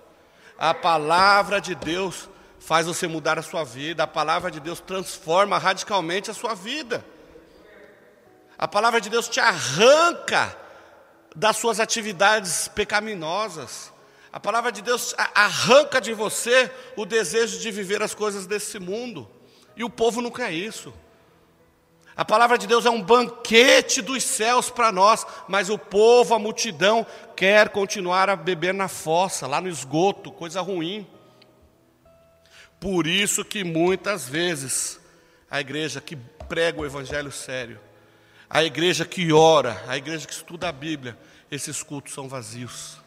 A 0.57 0.73
palavra 0.73 1.59
de 1.59 1.75
Deus 1.75 2.29
faz 2.59 2.85
você 2.85 3.07
mudar 3.07 3.37
a 3.37 3.41
sua 3.41 3.63
vida. 3.63 4.03
A 4.03 4.07
palavra 4.07 4.49
de 4.49 4.59
Deus 4.59 4.79
transforma 4.79 5.57
radicalmente 5.57 6.31
a 6.31 6.33
sua 6.33 6.53
vida. 6.53 7.03
A 8.57 8.67
palavra 8.67 9.01
de 9.01 9.09
Deus 9.09 9.27
te 9.27 9.39
arranca 9.39 10.55
das 11.35 11.57
suas 11.57 11.79
atividades 11.79 12.67
pecaminosas. 12.67 13.91
A 14.31 14.39
palavra 14.39 14.71
de 14.71 14.81
Deus 14.81 15.13
arranca 15.17 15.99
de 15.99 16.13
você 16.13 16.71
o 16.95 17.05
desejo 17.05 17.59
de 17.59 17.71
viver 17.71 18.01
as 18.01 18.13
coisas 18.13 18.45
desse 18.45 18.79
mundo. 18.79 19.29
E 19.75 19.83
o 19.83 19.89
povo 19.89 20.21
não 20.21 20.31
quer 20.31 20.51
isso. 20.51 20.93
A 22.15 22.25
palavra 22.25 22.57
de 22.57 22.67
Deus 22.67 22.85
é 22.85 22.89
um 22.89 23.01
banquete 23.01 24.01
dos 24.01 24.23
céus 24.23 24.69
para 24.69 24.91
nós, 24.91 25.25
mas 25.47 25.69
o 25.69 25.77
povo, 25.77 26.35
a 26.35 26.39
multidão, 26.39 27.05
quer 27.35 27.69
continuar 27.69 28.29
a 28.29 28.35
beber 28.35 28.73
na 28.73 28.87
fossa, 28.87 29.47
lá 29.47 29.61
no 29.61 29.69
esgoto, 29.69 30.31
coisa 30.31 30.61
ruim. 30.61 31.07
Por 32.79 33.07
isso 33.07 33.45
que 33.45 33.63
muitas 33.63 34.27
vezes 34.27 34.99
a 35.49 35.61
igreja 35.61 36.01
que 36.01 36.15
prega 36.15 36.81
o 36.81 36.85
evangelho 36.85 37.31
sério, 37.31 37.79
a 38.49 38.63
igreja 38.63 39.05
que 39.05 39.31
ora, 39.31 39.81
a 39.87 39.95
igreja 39.95 40.27
que 40.27 40.33
estuda 40.33 40.67
a 40.67 40.71
Bíblia, 40.71 41.17
esses 41.49 41.81
cultos 41.81 42.13
são 42.13 42.27
vazios. 42.27 42.97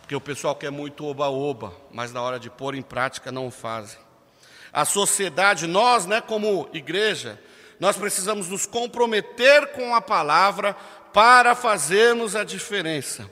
Porque 0.00 0.14
o 0.14 0.20
pessoal 0.20 0.54
quer 0.54 0.70
muito 0.70 1.04
oba-oba, 1.04 1.74
mas 1.90 2.12
na 2.12 2.20
hora 2.20 2.38
de 2.38 2.50
pôr 2.50 2.74
em 2.74 2.82
prática 2.82 3.32
não 3.32 3.50
fazem. 3.50 3.98
A 4.72 4.84
sociedade, 4.84 5.66
nós, 5.66 6.04
né, 6.04 6.20
como 6.20 6.68
igreja, 6.72 7.40
nós 7.78 7.96
precisamos 7.96 8.48
nos 8.48 8.66
comprometer 8.66 9.72
com 9.72 9.94
a 9.94 10.00
palavra 10.00 10.74
para 11.12 11.54
fazermos 11.54 12.36
a 12.36 12.44
diferença. 12.44 13.30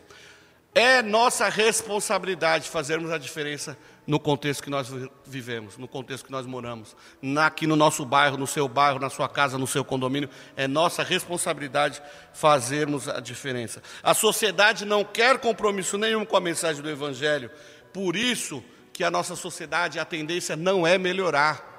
É 0.74 1.02
nossa 1.02 1.48
responsabilidade 1.48 2.68
fazermos 2.68 3.12
a 3.12 3.18
diferença 3.18 3.78
no 4.06 4.18
contexto 4.18 4.62
que 4.62 4.70
nós 4.70 4.90
vivemos, 5.24 5.78
no 5.78 5.88
contexto 5.88 6.26
que 6.26 6.32
nós 6.32 6.46
moramos, 6.46 6.96
aqui 7.42 7.66
no 7.66 7.76
nosso 7.76 8.04
bairro, 8.04 8.36
no 8.36 8.46
seu 8.46 8.68
bairro, 8.68 8.98
na 8.98 9.08
sua 9.08 9.28
casa, 9.28 9.56
no 9.56 9.66
seu 9.66 9.84
condomínio, 9.84 10.28
é 10.56 10.66
nossa 10.66 11.02
responsabilidade 11.02 12.02
fazermos 12.32 13.08
a 13.08 13.20
diferença. 13.20 13.82
A 14.02 14.12
sociedade 14.12 14.84
não 14.84 15.04
quer 15.04 15.38
compromisso 15.38 15.96
nenhum 15.96 16.24
com 16.24 16.36
a 16.36 16.40
mensagem 16.40 16.82
do 16.82 16.90
Evangelho, 16.90 17.50
por 17.92 18.16
isso 18.16 18.62
que 18.92 19.04
a 19.04 19.10
nossa 19.10 19.34
sociedade, 19.36 19.98
a 19.98 20.04
tendência 20.04 20.54
não 20.54 20.86
é 20.86 20.98
melhorar, 20.98 21.72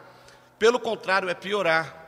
pelo 0.57 0.79
contrário, 0.79 1.29
é 1.29 1.33
piorar. 1.33 2.04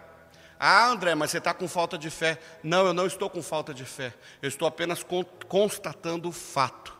Ah, 0.60 0.88
André, 0.88 1.14
mas 1.14 1.32
você 1.32 1.38
está 1.38 1.54
com 1.54 1.68
falta 1.68 1.98
de 1.98 2.10
fé. 2.10 2.40
Não, 2.64 2.86
eu 2.88 2.94
não 2.94 3.06
estou 3.06 3.30
com 3.30 3.42
falta 3.44 3.74
de 3.74 3.86
fé. 3.86 4.14
Eu 4.42 4.50
estou 4.50 4.68
apenas 4.68 5.06
constatando 5.48 6.30
o 6.30 6.32
fato. 6.32 6.96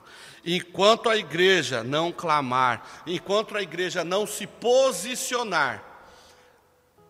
Enquanto 0.46 1.10
a 1.10 1.18
igreja 1.18 1.84
não 1.84 2.12
clamar, 2.12 3.04
enquanto 3.06 3.58
a 3.58 3.62
igreja 3.62 4.04
não 4.04 4.26
se 4.26 4.48
posicionar, 4.48 5.84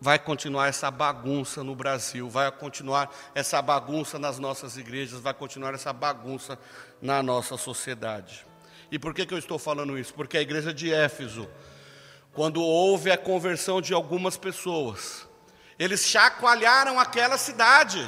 vai 0.00 0.18
continuar 0.18 0.68
essa 0.68 0.90
bagunça 0.90 1.62
no 1.62 1.74
Brasil, 1.74 2.28
vai 2.28 2.50
continuar 2.50 3.14
essa 3.34 3.60
bagunça 3.60 4.18
nas 4.18 4.38
nossas 4.38 4.76
igrejas, 4.76 5.20
vai 5.20 5.34
continuar 5.34 5.74
essa 5.74 5.92
bagunça 5.92 6.58
na 7.00 7.22
nossa 7.22 7.56
sociedade. 7.56 8.46
E 8.90 8.98
por 8.98 9.12
que, 9.12 9.26
que 9.26 9.34
eu 9.34 9.38
estou 9.38 9.58
falando 9.58 9.98
isso? 9.98 10.14
Porque 10.14 10.38
a 10.38 10.42
igreja 10.42 10.72
de 10.72 10.92
Éfeso, 10.92 11.48
quando 12.32 12.62
houve 12.62 13.10
a 13.10 13.18
conversão 13.18 13.80
de 13.80 13.92
algumas 13.92 14.36
pessoas, 14.36 15.27
eles 15.78 16.04
chacoalharam 16.06 16.98
aquela 16.98 17.38
cidade, 17.38 18.06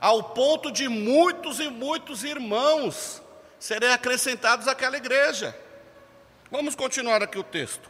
ao 0.00 0.22
ponto 0.22 0.70
de 0.70 0.88
muitos 0.88 1.60
e 1.60 1.68
muitos 1.68 2.24
irmãos 2.24 3.22
serem 3.58 3.92
acrescentados 3.92 4.68
àquela 4.68 4.96
igreja. 4.96 5.56
Vamos 6.50 6.74
continuar 6.74 7.22
aqui 7.22 7.38
o 7.38 7.42
texto. 7.42 7.88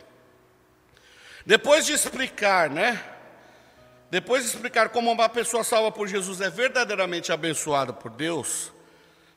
Depois 1.44 1.85
de 1.85 1.92
explicar, 1.92 2.71
né? 2.71 3.02
Depois 4.11 4.44
de 4.44 4.50
explicar 4.50 4.90
como 4.90 5.11
uma 5.11 5.28
pessoa 5.28 5.64
salva 5.64 5.90
por 5.90 6.06
Jesus 6.06 6.40
é 6.40 6.49
verdadeiramente 6.49 7.33
abençoada 7.33 7.92
por 7.92 8.11
Deus, 8.11 8.73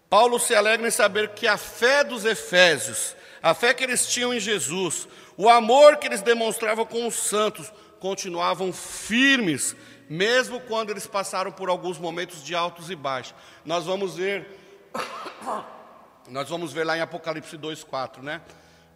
Paulo 0.10 0.40
se 0.40 0.56
alegra 0.56 0.88
em 0.88 0.92
saber 0.92 1.30
que 1.30 1.48
a 1.48 1.58
fé 1.58 2.04
dos 2.04 2.24
efésios, 2.24 3.16
a 3.42 3.54
fé 3.54 3.74
que 3.74 3.84
eles 3.84 4.08
tinham 4.08 4.34
em 4.34 4.40
Jesus, 4.40 5.08
o 5.36 5.50
amor 5.50 5.98
que 5.98 6.08
eles 6.08 6.22
demonstravam 6.22 6.86
com 6.86 7.08
os 7.08 7.16
santos, 7.16 7.72
continuavam 8.00 8.72
firmes, 8.72 9.76
mesmo 10.10 10.60
quando 10.62 10.90
eles 10.90 11.08
passaram 11.08 11.52
por 11.52 11.70
alguns 11.70 11.98
momentos 11.98 12.44
de 12.44 12.56
altos 12.56 12.90
e 12.90 12.96
baixos. 12.96 13.36
Nós 13.66 13.86
vamos 13.86 14.16
ver, 14.16 14.48
nós 16.30 16.50
vamos 16.50 16.74
ver 16.74 16.84
lá 16.84 16.98
em 16.98 17.02
Apocalipse 17.02 17.58
2,4, 17.58 18.22
né? 18.22 18.42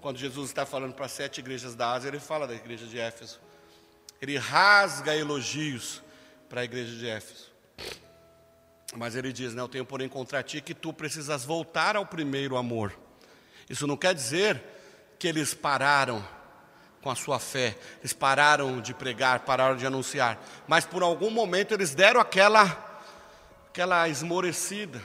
Quando 0.02 0.18
Jesus 0.18 0.50
está 0.50 0.66
falando 0.66 0.94
para 0.94 1.08
sete 1.08 1.40
igrejas 1.40 1.76
da 1.76 1.92
Ásia, 1.92 2.10
ele 2.10 2.20
fala 2.20 2.48
da 2.48 2.56
igreja 2.56 2.86
de 2.88 3.00
Éfeso. 3.00 3.40
Ele 4.20 4.38
rasga 4.38 5.16
elogios 5.16 6.02
para 6.50 6.62
a 6.62 6.64
igreja 6.64 6.96
de 6.96 7.08
Éfeso. 7.08 7.52
Mas 8.96 9.16
ele 9.16 9.32
diz, 9.32 9.54
né, 9.54 9.62
eu 9.62 9.70
tenho 9.70 9.86
porém 9.86 10.10
contra 10.10 10.44
ti 10.44 10.60
que 10.60 10.74
tu 10.74 10.92
precisas 10.92 11.46
voltar 11.46 11.96
ao 11.96 12.06
primeiro 12.06 12.58
amor. 12.58 12.98
Isso 13.70 13.88
não 13.88 13.96
quer 13.96 14.14
dizer 14.14 14.62
que 15.18 15.28
eles 15.28 15.54
pararam 15.54 16.26
com 17.02 17.10
a 17.10 17.16
sua 17.16 17.40
fé. 17.40 17.76
Eles 18.00 18.14
pararam 18.14 18.80
de 18.80 18.94
pregar, 18.94 19.40
pararam 19.40 19.76
de 19.76 19.86
anunciar, 19.86 20.40
mas 20.68 20.86
por 20.86 21.04
algum 21.04 21.30
momento 21.30 21.74
eles 21.74 21.94
deram 21.96 22.20
aquela 22.20 22.90
aquela 23.72 24.08
esmorecida. 24.10 25.02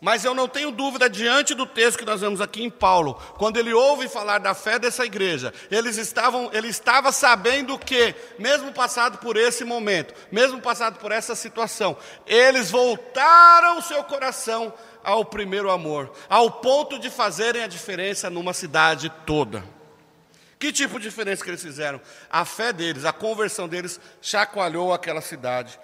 Mas 0.00 0.24
eu 0.24 0.32
não 0.32 0.46
tenho 0.46 0.70
dúvida 0.70 1.10
diante 1.10 1.54
do 1.54 1.66
texto 1.66 1.98
que 1.98 2.04
nós 2.04 2.20
vemos 2.20 2.40
aqui 2.40 2.62
em 2.62 2.70
Paulo, 2.70 3.14
quando 3.36 3.56
ele 3.56 3.72
ouve 3.72 4.08
falar 4.08 4.38
da 4.38 4.54
fé 4.54 4.78
dessa 4.78 5.04
igreja, 5.04 5.52
eles 5.70 5.96
estavam, 5.96 6.48
ele 6.52 6.68
estava 6.68 7.10
sabendo 7.10 7.76
que, 7.76 8.14
mesmo 8.38 8.72
passado 8.72 9.18
por 9.18 9.36
esse 9.36 9.64
momento, 9.64 10.14
mesmo 10.30 10.60
passado 10.60 11.00
por 11.00 11.10
essa 11.10 11.34
situação, 11.34 11.96
eles 12.26 12.70
voltaram 12.70 13.78
o 13.78 13.82
seu 13.82 14.04
coração 14.04 14.72
ao 15.02 15.24
primeiro 15.24 15.68
amor, 15.68 16.12
ao 16.28 16.48
ponto 16.48 16.98
de 16.98 17.10
fazerem 17.10 17.64
a 17.64 17.68
diferença 17.68 18.30
numa 18.30 18.52
cidade 18.52 19.10
toda. 19.26 19.77
Que 20.58 20.72
tipo 20.72 20.98
de 20.98 21.08
diferença 21.08 21.44
que 21.44 21.50
eles 21.50 21.62
fizeram? 21.62 22.00
A 22.28 22.44
fé 22.44 22.72
deles, 22.72 23.04
a 23.04 23.12
conversão 23.12 23.68
deles 23.68 24.00
chacoalhou 24.20 24.92
aquela 24.92 25.20
cidade. 25.20 25.78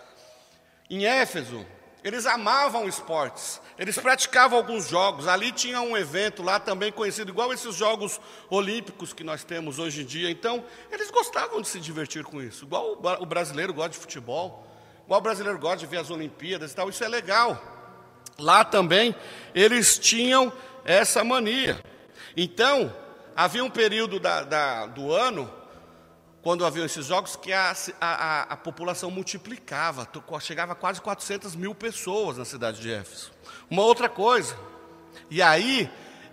Em 0.91 1.07
Éfeso, 1.07 1.65
eles 2.03 2.27
amavam 2.27 2.87
esportes, 2.87 3.63
eles 3.79 3.97
praticavam 3.97 4.59
alguns 4.59 4.89
jogos. 4.89 5.27
Ali 5.27 5.53
tinha 5.53 5.81
um 5.81 5.97
evento 5.97 6.43
lá 6.43 6.61
também 6.61 6.93
conhecido, 6.93 7.31
igual 7.31 7.53
esses 7.53 7.75
Jogos 7.75 8.21
Olímpicos 8.51 9.13
que 9.13 9.25
nós 9.25 9.45
temos 9.45 9.79
hoje 9.79 10.03
em 10.03 10.05
dia. 10.05 10.31
Então, 10.31 10.65
eles 10.91 11.11
gostavam 11.11 11.63
de 11.63 11.69
se 11.69 11.81
divertir 11.81 12.25
com 12.25 12.43
isso, 12.43 12.65
igual 12.65 13.01
o 13.21 13.27
brasileiro 13.27 13.73
gosta 13.73 13.91
de 13.91 13.99
futebol, 13.99 14.67
igual 15.05 15.21
o 15.21 15.23
brasileiro 15.23 15.59
gosta 15.59 15.79
de 15.79 15.87
ver 15.87 15.99
as 15.99 16.11
Olimpíadas 16.11 16.73
e 16.73 16.75
tal. 16.75 16.91
Isso 16.91 17.03
é 17.03 17.09
legal. 17.09 17.63
Lá 18.39 18.65
também 18.65 19.15
eles 19.55 19.99
tinham 19.99 20.53
essa 20.85 21.25
mania. 21.25 21.81
Então, 22.37 22.95
havia 23.37 23.65
um 23.65 23.71
período 23.71 24.21
da, 24.21 24.43
da, 24.43 24.87
do 24.87 25.13
ano, 25.13 25.51
quando 26.43 26.65
haviam 26.65 26.85
esses 26.85 27.07
jogos, 27.07 27.37
que 27.37 27.53
a, 27.53 27.75
a, 28.01 28.43
a, 28.43 28.57
população 28.57 29.11
multiplicava, 29.11 30.09
chegava 30.41 30.73
a 30.73 30.77
quase 30.77 31.01
400 31.01 31.57
mil 31.57 31.75
pessoas 31.75 32.37
na 32.37 32.45
cidade 32.45 32.81
de 32.81 32.93
Éfeso. 32.93 33.33
Uma 33.71 33.83
outra 33.83 34.09
coisa, 34.09 34.57
e 35.31 35.41
aí 35.41 35.91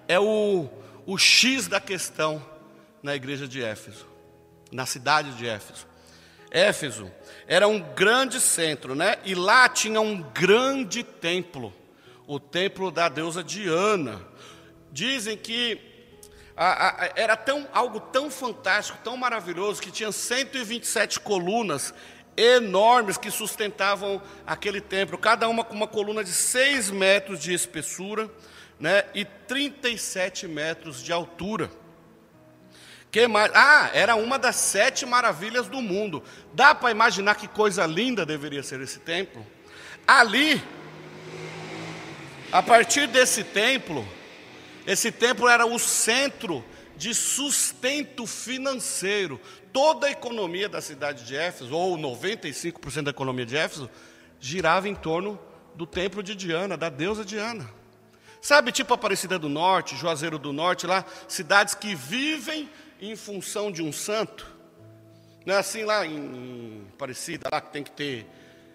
é 0.08 0.20
o, 0.20 0.70
o 1.06 1.18
X 1.18 1.68
da 1.68 1.80
questão 1.80 2.46
na 3.02 3.16
igreja 3.16 3.48
de 3.48 3.64
Éfeso, 3.64 4.06
na 4.72 4.86
cidade 4.86 5.34
de 5.36 5.48
Éfeso. 5.48 5.88
Éfeso 6.52 7.10
era 7.48 7.68
um 7.68 7.80
grande 7.80 8.42
centro, 8.42 8.94
né? 8.94 9.18
E 9.24 9.34
lá 9.34 9.70
tinha 9.70 10.02
um 10.02 10.22
grande 10.22 11.02
templo, 11.04 11.74
o 12.28 12.38
templo 12.38 12.92
da 12.92 13.08
deusa 13.08 13.42
Diana. 13.42 14.22
Dizem 14.92 15.38
que 15.38 15.90
era 17.16 17.36
tão, 17.36 17.68
algo 17.74 18.00
tão 18.00 18.30
fantástico, 18.30 19.00
tão 19.04 19.18
maravilhoso, 19.18 19.82
que 19.82 19.92
tinha 19.92 20.12
127 20.12 21.20
colunas 21.20 21.94
enormes 22.36 23.18
que 23.18 23.30
sustentavam 23.30 24.22
aquele 24.46 24.80
templo, 24.80 25.18
cada 25.18 25.48
uma 25.50 25.64
com 25.64 25.74
uma 25.74 25.88
coluna 25.88 26.24
de 26.24 26.32
6 26.32 26.90
metros 26.92 27.40
de 27.40 27.54
espessura 27.54 28.30
né, 28.80 29.06
e 29.14 29.26
37 29.26 30.48
metros 30.48 31.04
de 31.04 31.14
altura. 31.14 31.70
Que 33.12 33.28
mais? 33.28 33.52
Ah, 33.54 33.92
era 33.94 34.16
uma 34.16 34.40
das 34.40 34.56
sete 34.56 35.06
maravilhas 35.06 35.68
do 35.68 35.82
mundo. 35.82 36.24
Dá 36.54 36.74
para 36.74 36.92
imaginar 36.92 37.36
que 37.36 37.48
coisa 37.48 37.86
linda 37.86 38.26
deveria 38.26 38.64
ser 38.64 38.80
esse 38.80 39.00
templo? 39.00 39.46
Ali, 40.08 40.64
a 42.54 42.64
partir 42.64 43.08
desse 43.08 43.44
templo, 43.44 44.08
esse 44.86 45.12
templo 45.12 45.48
era 45.48 45.65
o 45.65 45.78
centro 45.78 46.63
de 46.98 47.13
sustento 47.13 48.28
financeiro. 48.28 49.39
Toda 49.74 50.08
a 50.08 50.12
economia 50.12 50.67
da 50.67 50.82
cidade 50.82 51.24
de 51.26 51.36
Éfeso, 51.36 51.74
ou 51.74 51.98
95% 51.98 53.04
da 53.04 53.12
economia 53.12 53.46
de 53.46 53.58
Éfeso, 53.58 53.89
girava 54.39 54.88
em 54.88 54.96
torno 54.96 55.39
do 55.76 55.86
templo 55.86 56.22
de 56.22 56.36
Diana, 56.36 56.76
da 56.76 56.89
deusa 56.89 57.24
Diana. 57.24 57.70
Sabe, 58.41 58.72
tipo 58.72 58.94
Aparecida 58.94 59.38
do 59.38 59.48
Norte, 59.48 59.96
Juazeiro 59.96 60.39
do 60.39 60.52
Norte, 60.52 60.88
lá, 60.88 61.06
cidades 61.28 61.76
que 61.76 61.94
vivem 61.96 62.70
em 63.00 63.15
função 63.15 63.72
de 63.72 63.82
um 63.82 63.91
santo. 63.91 64.48
Não 65.46 65.56
é 65.56 65.58
assim 65.58 65.84
lá 65.84 66.06
em, 66.06 66.88
Aparecida, 66.94 67.50
lá 67.52 67.62
que 67.62 67.72
tem 67.72 67.84
que 67.84 67.91
ter. 67.91 68.28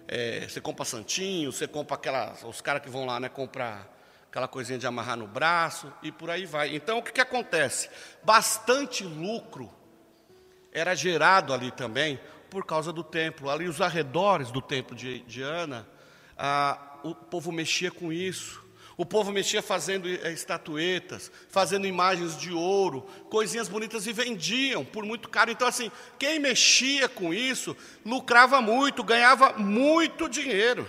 É, 0.07 0.47
você 0.47 0.61
compra 0.61 0.85
santinho, 0.85 1.51
você 1.51 1.67
compra 1.67 1.95
aquelas. 1.95 2.43
Os 2.43 2.61
caras 2.61 2.81
que 2.81 2.89
vão 2.89 3.05
lá, 3.05 3.19
né, 3.19 3.29
comprar 3.29 3.96
aquela 4.37 4.47
coisinha 4.47 4.77
de 4.77 4.85
amarrar 4.85 5.17
no 5.17 5.25
braço 5.25 5.91
e 6.03 6.11
por 6.11 6.29
aí 6.29 6.45
vai. 6.45 6.75
Então 6.75 6.99
o 6.99 7.03
que, 7.03 7.11
que 7.11 7.21
acontece? 7.21 7.89
Bastante 8.23 9.03
lucro 9.03 9.73
era 10.71 10.93
gerado 10.93 11.53
ali 11.53 11.71
também 11.71 12.19
Por 12.51 12.63
causa 12.63 12.93
do 12.93 13.03
templo. 13.03 13.49
Ali, 13.49 13.67
os 13.67 13.81
arredores 13.81 14.51
do 14.51 14.61
templo 14.61 14.95
de, 14.95 15.21
de 15.21 15.41
Ana, 15.41 15.87
ah, 16.37 16.99
o 17.03 17.15
povo 17.15 17.51
mexia 17.51 17.89
com 17.89 18.13
isso. 18.13 18.63
O 18.95 19.05
povo 19.05 19.31
mexia 19.31 19.61
fazendo 19.61 20.07
eh, 20.07 20.31
estatuetas, 20.31 21.31
fazendo 21.49 21.85
imagens 21.85 22.37
de 22.37 22.53
ouro, 22.53 23.01
coisinhas 23.29 23.67
bonitas 23.67 24.07
e 24.07 24.13
vendiam 24.13 24.85
por 24.85 25.03
muito 25.03 25.29
caro. 25.29 25.51
Então, 25.51 25.67
assim, 25.67 25.91
quem 26.17 26.39
mexia 26.39 27.09
com 27.09 27.33
isso 27.33 27.75
lucrava 28.05 28.61
muito, 28.61 29.03
ganhava 29.03 29.53
muito 29.53 30.29
dinheiro. 30.29 30.87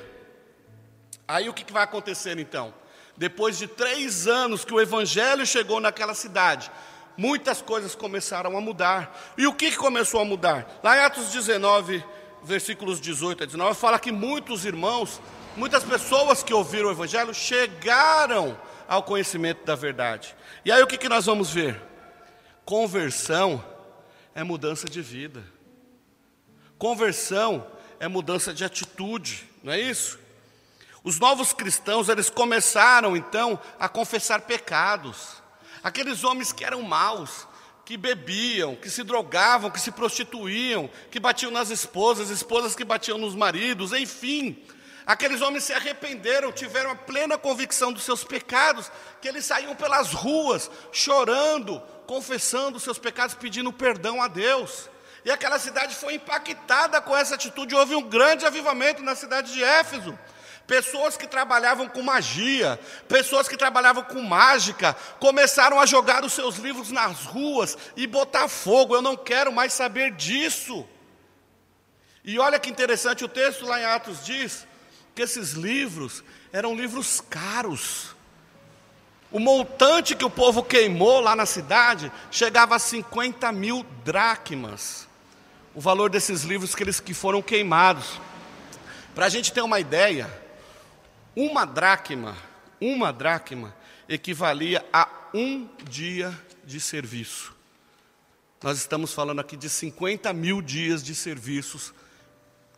Aí 1.26 1.48
o 1.48 1.54
que 1.54 1.70
vai 1.72 1.82
acontecer 1.82 2.38
então? 2.38 2.72
Depois 3.18 3.58
de 3.58 3.66
três 3.66 4.26
anos 4.26 4.64
que 4.64 4.72
o 4.72 4.80
evangelho 4.80 5.44
chegou 5.44 5.80
naquela 5.80 6.14
cidade, 6.14 6.70
muitas 7.16 7.60
coisas 7.60 7.94
começaram 7.94 8.56
a 8.56 8.60
mudar. 8.60 9.34
E 9.36 9.46
o 9.46 9.52
que 9.52 9.76
começou 9.76 10.20
a 10.20 10.24
mudar? 10.24 10.80
Lá 10.82 10.96
em 10.96 11.00
Atos 11.00 11.30
19, 11.32 12.02
versículos 12.42 13.00
18 13.00 13.42
a 13.42 13.46
19, 13.46 13.78
fala 13.78 13.98
que 13.98 14.12
muitos 14.12 14.64
irmãos 14.64 15.20
muitas 15.58 15.82
pessoas 15.82 16.42
que 16.42 16.54
ouviram 16.54 16.88
o 16.88 16.92
Evangelho 16.92 17.34
chegaram 17.34 18.56
ao 18.86 19.02
conhecimento 19.02 19.64
da 19.64 19.74
verdade. 19.74 20.34
E 20.64 20.70
aí 20.70 20.80
o 20.82 20.86
que, 20.86 20.96
que 20.96 21.08
nós 21.08 21.26
vamos 21.26 21.50
ver? 21.50 21.82
Conversão 22.64 23.62
é 24.34 24.44
mudança 24.44 24.88
de 24.88 25.02
vida. 25.02 25.42
Conversão 26.78 27.66
é 27.98 28.06
mudança 28.06 28.54
de 28.54 28.64
atitude, 28.64 29.48
não 29.62 29.72
é 29.72 29.80
isso? 29.80 30.18
Os 31.08 31.18
novos 31.18 31.54
cristãos, 31.54 32.10
eles 32.10 32.28
começaram 32.28 33.16
então 33.16 33.58
a 33.80 33.88
confessar 33.88 34.42
pecados. 34.42 35.42
Aqueles 35.82 36.22
homens 36.22 36.52
que 36.52 36.62
eram 36.62 36.82
maus, 36.82 37.48
que 37.82 37.96
bebiam, 37.96 38.76
que 38.76 38.90
se 38.90 39.02
drogavam, 39.02 39.70
que 39.70 39.80
se 39.80 39.90
prostituíam, 39.90 40.90
que 41.10 41.18
batiam 41.18 41.50
nas 41.50 41.70
esposas, 41.70 42.28
esposas 42.28 42.76
que 42.76 42.84
batiam 42.84 43.16
nos 43.16 43.34
maridos, 43.34 43.94
enfim, 43.94 44.62
Aqueles 45.06 45.40
homens 45.40 45.64
se 45.64 45.72
arrependeram, 45.72 46.52
tiveram 46.52 46.90
a 46.90 46.94
plena 46.94 47.38
convicção 47.38 47.90
dos 47.90 48.02
seus 48.02 48.22
pecados, 48.22 48.92
que 49.22 49.28
eles 49.28 49.46
saíam 49.46 49.74
pelas 49.74 50.12
ruas 50.12 50.70
chorando, 50.92 51.80
confessando 52.06 52.76
os 52.76 52.82
seus 52.82 52.98
pecados, 52.98 53.34
pedindo 53.34 53.72
perdão 53.72 54.20
a 54.20 54.28
Deus. 54.28 54.90
E 55.24 55.30
aquela 55.30 55.58
cidade 55.58 55.94
foi 55.94 56.16
impactada 56.16 57.00
com 57.00 57.16
essa 57.16 57.36
atitude. 57.36 57.74
Houve 57.74 57.94
um 57.94 58.06
grande 58.06 58.44
avivamento 58.44 59.02
na 59.02 59.14
cidade 59.14 59.54
de 59.54 59.64
Éfeso. 59.64 60.18
Pessoas 60.68 61.16
que 61.16 61.26
trabalhavam 61.26 61.88
com 61.88 62.02
magia, 62.02 62.78
pessoas 63.08 63.48
que 63.48 63.56
trabalhavam 63.56 64.04
com 64.04 64.20
mágica, 64.20 64.94
começaram 65.18 65.80
a 65.80 65.86
jogar 65.86 66.26
os 66.26 66.34
seus 66.34 66.56
livros 66.56 66.92
nas 66.92 67.24
ruas 67.24 67.78
e 67.96 68.06
botar 68.06 68.48
fogo. 68.48 68.94
Eu 68.94 69.00
não 69.00 69.16
quero 69.16 69.50
mais 69.50 69.72
saber 69.72 70.12
disso. 70.12 70.86
E 72.22 72.38
olha 72.38 72.58
que 72.58 72.68
interessante, 72.68 73.24
o 73.24 73.28
texto 73.28 73.64
lá 73.64 73.80
em 73.80 73.86
Atos 73.86 74.22
diz 74.22 74.66
que 75.14 75.22
esses 75.22 75.52
livros 75.52 76.22
eram 76.52 76.76
livros 76.76 77.18
caros. 77.18 78.14
O 79.32 79.38
montante 79.38 80.14
que 80.14 80.24
o 80.26 80.30
povo 80.30 80.62
queimou 80.62 81.20
lá 81.20 81.34
na 81.34 81.46
cidade 81.46 82.12
chegava 82.30 82.76
a 82.76 82.78
50 82.78 83.50
mil 83.52 83.86
dracmas. 84.04 85.08
O 85.74 85.80
valor 85.80 86.10
desses 86.10 86.42
livros 86.42 86.74
que 86.74 86.82
eles 86.82 87.00
que 87.00 87.14
foram 87.14 87.40
queimados. 87.40 88.20
Para 89.14 89.24
a 89.24 89.28
gente 89.30 89.50
ter 89.50 89.62
uma 89.62 89.80
ideia, 89.80 90.30
uma 91.38 91.64
dracma, 91.64 92.36
uma 92.80 93.12
dracma 93.12 93.72
equivalia 94.08 94.84
a 94.92 95.08
um 95.32 95.68
dia 95.88 96.36
de 96.64 96.80
serviço. 96.80 97.54
Nós 98.60 98.76
estamos 98.76 99.14
falando 99.14 99.40
aqui 99.40 99.56
de 99.56 99.70
50 99.70 100.32
mil 100.32 100.60
dias 100.60 101.00
de 101.00 101.14
serviços 101.14 101.94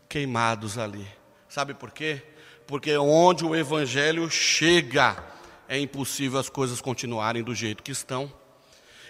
queimados 0.07 0.77
ali. 0.77 1.09
Sabe 1.49 1.73
por 1.73 1.91
quê? 1.91 2.23
Porque 2.67 2.95
onde 2.99 3.47
o 3.47 3.57
evangelho 3.57 4.31
chega, 4.31 5.17
é 5.67 5.79
impossível 5.79 6.39
as 6.39 6.51
coisas 6.51 6.83
continuarem 6.83 7.43
do 7.43 7.55
jeito 7.55 7.83
que 7.83 7.93
estão. 7.93 8.31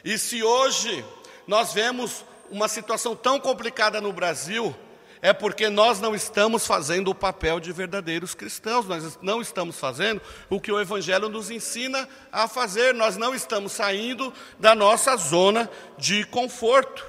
E 0.04 0.16
se 0.16 0.44
hoje 0.44 1.04
nós 1.48 1.72
vemos 1.72 2.24
uma 2.52 2.68
situação 2.68 3.16
tão 3.16 3.40
complicada 3.40 4.00
no 4.00 4.12
Brasil, 4.12 4.76
é 5.22 5.32
porque 5.32 5.68
nós 5.68 6.00
não 6.00 6.14
estamos 6.14 6.66
fazendo 6.66 7.10
o 7.10 7.14
papel 7.14 7.60
de 7.60 7.72
verdadeiros 7.72 8.34
cristãos, 8.34 8.86
nós 8.86 9.18
não 9.20 9.40
estamos 9.40 9.78
fazendo 9.78 10.20
o 10.48 10.60
que 10.60 10.72
o 10.72 10.80
Evangelho 10.80 11.28
nos 11.28 11.50
ensina 11.50 12.08
a 12.32 12.48
fazer, 12.48 12.94
nós 12.94 13.16
não 13.16 13.34
estamos 13.34 13.72
saindo 13.72 14.32
da 14.58 14.74
nossa 14.74 15.16
zona 15.16 15.70
de 15.98 16.24
conforto. 16.24 17.04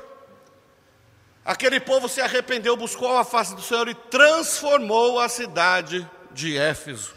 Aquele 1.43 1.79
povo 1.79 2.07
se 2.07 2.21
arrependeu, 2.21 2.75
buscou 2.75 3.17
a 3.17 3.23
face 3.23 3.55
do 3.55 3.61
Senhor 3.61 3.87
e 3.87 3.95
transformou 3.95 5.19
a 5.19 5.29
cidade 5.29 6.07
de 6.31 6.57
Éfeso. 6.57 7.15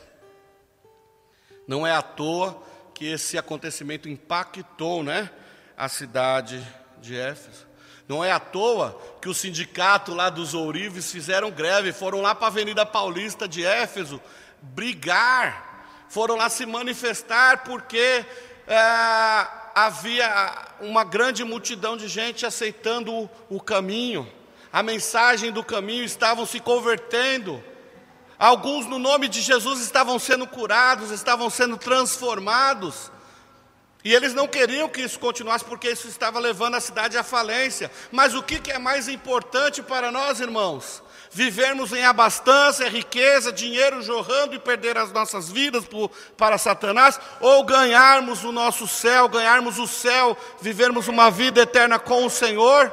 Não 1.67 1.87
é 1.87 1.93
à 1.93 2.03
toa 2.03 2.63
que 2.95 3.07
esse 3.07 3.37
acontecimento 3.37 4.09
impactou 4.09 5.03
né, 5.03 5.31
a 5.77 5.89
cidade 5.89 6.65
de 7.01 7.17
Éfeso. 7.17 7.67
Não 8.07 8.23
é 8.23 8.31
à 8.31 8.39
toa 8.39 9.01
que 9.21 9.29
o 9.29 9.35
sindicato 9.35 10.15
lá 10.15 10.29
dos 10.29 10.53
ourives 10.53 11.11
fizeram 11.11 11.51
greve, 11.51 11.93
foram 11.93 12.21
lá 12.21 12.35
para 12.35 12.47
a 12.47 12.51
Avenida 12.51 12.85
Paulista 12.85 13.49
de 13.49 13.65
Éfeso 13.65 14.21
brigar, 14.61 16.07
foram 16.09 16.37
lá 16.37 16.49
se 16.49 16.67
manifestar 16.67 17.65
porque 17.65 18.25
é, 18.67 19.47
havia 19.75 20.69
uma 20.81 21.03
grande 21.03 21.43
multidão 21.45 21.97
de 21.97 22.07
gente 22.07 22.45
aceitando 22.45 23.13
o, 23.13 23.31
o 23.49 23.61
caminho, 23.61 24.31
a 24.73 24.83
mensagem 24.83 25.51
do 25.51 25.65
caminho, 25.65 26.05
estavam 26.05 26.45
se 26.45 26.61
convertendo. 26.61 27.63
Alguns, 28.39 28.87
no 28.87 28.99
nome 28.99 29.29
de 29.29 29.41
Jesus, 29.41 29.81
estavam 29.81 30.19
sendo 30.19 30.47
curados, 30.47 31.11
estavam 31.11 31.49
sendo 31.49 31.77
transformados. 31.79 33.11
E 34.05 34.13
eles 34.15 34.35
não 34.35 34.47
queriam 34.47 34.89
que 34.89 35.01
isso 35.01 35.19
continuasse, 35.19 35.65
porque 35.65 35.89
isso 35.89 36.07
estava 36.07 36.39
levando 36.39 36.75
a 36.75 36.81
cidade 36.81 37.17
à 37.17 37.23
falência. 37.23 37.91
Mas 38.13 38.35
o 38.35 38.43
que 38.43 38.71
é 38.71 38.79
mais 38.79 39.09
importante 39.09 39.83
para 39.83 40.13
nós, 40.13 40.41
irmãos? 40.41 41.03
vivermos 41.35 41.93
em 41.93 42.05
abastança, 42.05 42.89
riqueza, 42.89 43.53
dinheiro 43.53 44.01
jorrando 44.01 44.55
e 44.55 44.59
perder 44.59 44.97
as 44.97 45.11
nossas 45.11 45.51
vidas 45.51 45.85
para 46.37 46.57
Satanás, 46.57 47.19
ou 47.41 47.65
ganharmos 47.65 48.45
o 48.45 48.53
nosso 48.53 48.87
céu, 48.87 49.29
ganharmos 49.29 49.81
o 49.81 49.87
céu, 49.87 50.39
vivermos 50.63 51.09
uma 51.09 51.33
vida 51.33 51.63
eterna 51.63 51.99
com 51.99 52.25
o 52.25 52.31
Senhor. 52.31 52.93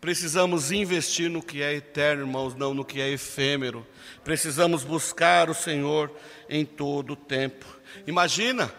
Precisamos 0.00 0.70
investir 0.70 1.28
no 1.28 1.42
que 1.42 1.60
é 1.60 1.74
eterno, 1.74 2.22
irmãos, 2.22 2.54
não 2.54 2.72
no 2.72 2.84
que 2.84 3.00
é 3.00 3.10
efêmero. 3.10 3.84
Precisamos 4.22 4.84
buscar 4.84 5.50
o 5.50 5.54
Senhor 5.54 6.08
em 6.48 6.64
todo 6.64 7.14
o 7.14 7.16
tempo. 7.16 7.66
Imagina, 8.06 8.72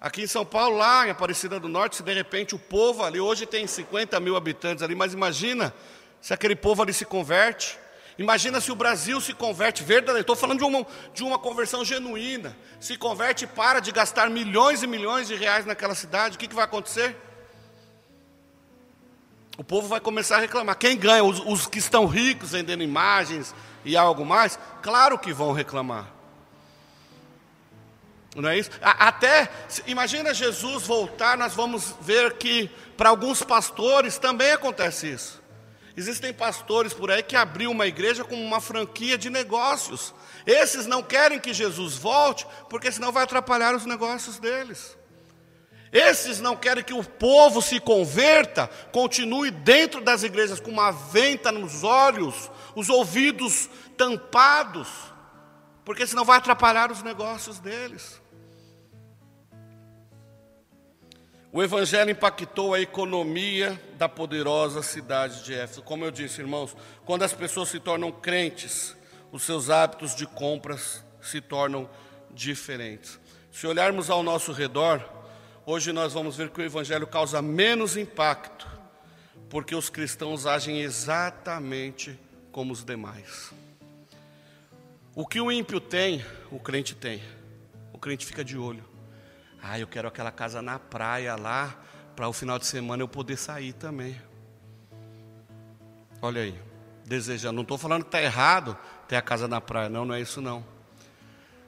aqui 0.00 0.22
em 0.22 0.26
São 0.26 0.44
Paulo, 0.44 0.78
lá 0.78 1.06
em 1.06 1.10
Aparecida 1.10 1.60
do 1.60 1.68
Norte, 1.68 1.96
se 1.96 2.02
de 2.02 2.14
repente 2.14 2.54
o 2.54 2.58
povo 2.58 3.04
ali, 3.04 3.20
hoje 3.20 3.44
tem 3.44 3.66
50 3.66 4.18
mil 4.18 4.36
habitantes 4.36 4.82
ali, 4.82 4.94
mas 4.94 5.12
imagina 5.12 5.74
se 6.20 6.32
aquele 6.32 6.56
povo 6.56 6.82
ali 6.82 6.92
se 6.92 7.04
converte. 7.04 7.78
Imagina 8.18 8.60
se 8.60 8.70
o 8.70 8.74
Brasil 8.74 9.18
se 9.20 9.32
converte 9.32 9.82
verdadeiramente. 9.82 10.22
Estou 10.22 10.36
falando 10.36 10.58
de 10.58 10.64
uma, 10.64 10.86
de 11.14 11.22
uma 11.22 11.38
conversão 11.38 11.84
genuína. 11.84 12.54
Se 12.78 12.96
converte 12.96 13.44
e 13.44 13.46
para 13.46 13.80
de 13.80 13.90
gastar 13.92 14.28
milhões 14.28 14.82
e 14.82 14.86
milhões 14.86 15.26
de 15.26 15.34
reais 15.34 15.64
naquela 15.64 15.94
cidade. 15.94 16.36
O 16.36 16.38
que, 16.38 16.46
que 16.46 16.54
vai 16.54 16.64
acontecer? 16.64 17.16
O 19.56 19.64
povo 19.64 19.88
vai 19.88 20.00
começar 20.00 20.36
a 20.36 20.40
reclamar. 20.40 20.76
Quem 20.76 20.98
ganha? 20.98 21.24
Os, 21.24 21.40
os 21.40 21.66
que 21.66 21.78
estão 21.78 22.06
ricos 22.06 22.52
vendendo 22.52 22.82
imagens 22.82 23.54
e 23.86 23.96
algo 23.96 24.24
mais? 24.24 24.58
Claro 24.82 25.18
que 25.18 25.32
vão 25.32 25.52
reclamar. 25.52 26.19
Não 28.36 28.48
é 28.48 28.58
isso? 28.58 28.70
Até, 28.80 29.50
imagina 29.86 30.32
Jesus 30.32 30.86
voltar, 30.86 31.36
nós 31.36 31.54
vamos 31.54 31.94
ver 32.00 32.34
que 32.34 32.70
para 32.96 33.08
alguns 33.08 33.42
pastores 33.42 34.18
também 34.18 34.52
acontece 34.52 35.08
isso. 35.10 35.40
Existem 35.96 36.32
pastores 36.32 36.94
por 36.94 37.10
aí 37.10 37.22
que 37.22 37.34
abriu 37.34 37.70
uma 37.70 37.86
igreja 37.86 38.24
como 38.24 38.42
uma 38.42 38.60
franquia 38.60 39.18
de 39.18 39.28
negócios. 39.28 40.14
Esses 40.46 40.86
não 40.86 41.02
querem 41.02 41.40
que 41.40 41.52
Jesus 41.52 41.96
volte, 41.96 42.46
porque 42.68 42.92
senão 42.92 43.10
vai 43.10 43.24
atrapalhar 43.24 43.74
os 43.74 43.84
negócios 43.84 44.38
deles. 44.38 44.96
Esses 45.92 46.40
não 46.40 46.56
querem 46.56 46.84
que 46.84 46.94
o 46.94 47.02
povo 47.02 47.60
se 47.60 47.80
converta, 47.80 48.68
continue 48.92 49.50
dentro 49.50 50.00
das 50.00 50.22
igrejas 50.22 50.60
com 50.60 50.70
uma 50.70 50.92
venta 50.92 51.50
nos 51.50 51.82
olhos, 51.82 52.48
os 52.76 52.88
ouvidos 52.88 53.68
tampados, 53.96 54.88
porque 55.90 56.06
senão 56.06 56.24
vai 56.24 56.38
atrapalhar 56.38 56.92
os 56.92 57.02
negócios 57.02 57.58
deles. 57.58 58.22
O 61.52 61.60
evangelho 61.60 62.12
impactou 62.12 62.74
a 62.74 62.80
economia 62.80 63.76
da 63.98 64.08
poderosa 64.08 64.84
cidade 64.84 65.42
de 65.42 65.52
Éfeso. 65.52 65.82
Como 65.82 66.04
eu 66.04 66.12
disse, 66.12 66.40
irmãos, 66.40 66.76
quando 67.04 67.24
as 67.24 67.32
pessoas 67.32 67.70
se 67.70 67.80
tornam 67.80 68.12
crentes, 68.12 68.96
os 69.32 69.42
seus 69.42 69.68
hábitos 69.68 70.14
de 70.14 70.28
compras 70.28 71.04
se 71.20 71.40
tornam 71.40 71.90
diferentes. 72.30 73.18
Se 73.50 73.66
olharmos 73.66 74.10
ao 74.10 74.22
nosso 74.22 74.52
redor, 74.52 75.04
hoje 75.66 75.90
nós 75.92 76.12
vamos 76.12 76.36
ver 76.36 76.50
que 76.50 76.60
o 76.60 76.64
evangelho 76.64 77.08
causa 77.08 77.42
menos 77.42 77.96
impacto 77.96 78.64
porque 79.48 79.74
os 79.74 79.90
cristãos 79.90 80.46
agem 80.46 80.82
exatamente 80.82 82.16
como 82.52 82.72
os 82.72 82.84
demais. 82.84 83.52
O 85.14 85.26
que 85.26 85.40
o 85.40 85.50
ímpio 85.50 85.80
tem, 85.80 86.24
o 86.50 86.58
crente 86.60 86.94
tem. 86.94 87.20
O 87.92 87.98
crente 87.98 88.24
fica 88.24 88.44
de 88.44 88.56
olho. 88.56 88.84
Ah, 89.60 89.78
eu 89.78 89.86
quero 89.86 90.06
aquela 90.06 90.30
casa 90.30 90.62
na 90.62 90.78
praia 90.78 91.34
lá, 91.36 91.76
para 92.14 92.28
o 92.28 92.32
final 92.32 92.58
de 92.58 92.66
semana 92.66 93.02
eu 93.02 93.08
poder 93.08 93.36
sair 93.36 93.72
também. 93.72 94.20
Olha 96.22 96.42
aí, 96.42 96.58
desejando. 97.04 97.56
Não 97.56 97.62
estou 97.62 97.76
falando 97.76 98.02
que 98.02 98.08
está 98.08 98.22
errado 98.22 98.76
ter 99.08 99.16
a 99.16 99.22
casa 99.22 99.48
na 99.48 99.60
praia, 99.60 99.88
não, 99.88 100.04
não 100.04 100.14
é 100.14 100.20
isso 100.20 100.40
não. 100.40 100.64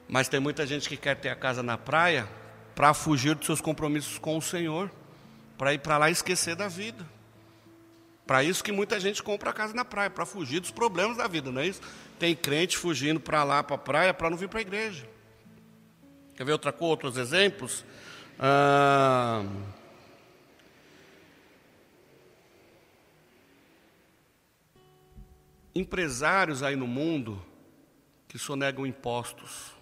Mas 0.07 0.29
tem 0.29 0.39
muita 0.39 0.65
gente 0.65 0.87
que 0.87 0.95
quer 0.95 1.15
ter 1.15 1.29
a 1.29 1.35
casa 1.35 1.61
na 1.61 1.77
praia 1.77 2.27
para 2.73 2.93
fugir 2.93 3.35
dos 3.35 3.45
seus 3.45 3.59
compromissos 3.59 4.17
com 4.17 4.37
o 4.37 4.41
Senhor, 4.41 4.89
para 5.57 5.73
ir 5.73 5.79
para 5.79 5.97
lá 5.97 6.09
e 6.09 6.13
esquecer 6.13 6.55
da 6.55 6.67
vida. 6.67 7.05
Para 8.25 8.43
isso 8.43 8.63
que 8.63 8.71
muita 8.71 8.99
gente 8.99 9.21
compra 9.21 9.49
a 9.49 9.53
casa 9.53 9.73
na 9.73 9.83
praia, 9.83 10.09
para 10.09 10.25
fugir 10.25 10.59
dos 10.59 10.71
problemas 10.71 11.17
da 11.17 11.27
vida, 11.27 11.51
não 11.51 11.61
é 11.61 11.67
isso? 11.67 11.81
Tem 12.19 12.35
crente 12.35 12.77
fugindo 12.77 13.19
para 13.19 13.43
lá, 13.43 13.63
para 13.63 13.75
a 13.75 13.79
praia, 13.79 14.13
para 14.13 14.29
não 14.29 14.37
vir 14.37 14.49
para 14.49 14.59
a 14.59 14.61
igreja. 14.61 15.07
Quer 16.35 16.45
ver 16.45 16.53
outra 16.53 16.73
outros 16.79 17.17
exemplos? 17.17 17.85
Ah, 18.39 19.43
empresários 25.75 26.61
aí 26.61 26.75
no 26.75 26.87
mundo 26.87 27.43
que 28.27 28.37
sonegam 28.37 28.85
impostos. 28.85 29.73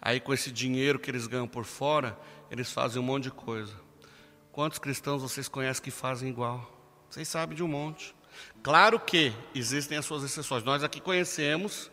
Aí 0.00 0.20
com 0.20 0.32
esse 0.32 0.50
dinheiro 0.50 0.98
que 0.98 1.10
eles 1.10 1.26
ganham 1.26 1.48
por 1.48 1.64
fora, 1.64 2.18
eles 2.50 2.72
fazem 2.72 3.00
um 3.00 3.04
monte 3.04 3.24
de 3.24 3.30
coisa. 3.30 3.74
Quantos 4.52 4.78
cristãos 4.78 5.22
vocês 5.22 5.48
conhecem 5.48 5.82
que 5.82 5.90
fazem 5.90 6.28
igual? 6.28 6.68
Vocês 7.10 7.26
sabem 7.28 7.56
de 7.56 7.62
um 7.62 7.68
monte. 7.68 8.14
Claro 8.62 8.98
que 8.98 9.32
existem 9.54 9.98
as 9.98 10.04
suas 10.04 10.22
exceções. 10.24 10.64
Nós 10.64 10.82
aqui 10.82 11.00
conhecemos 11.00 11.90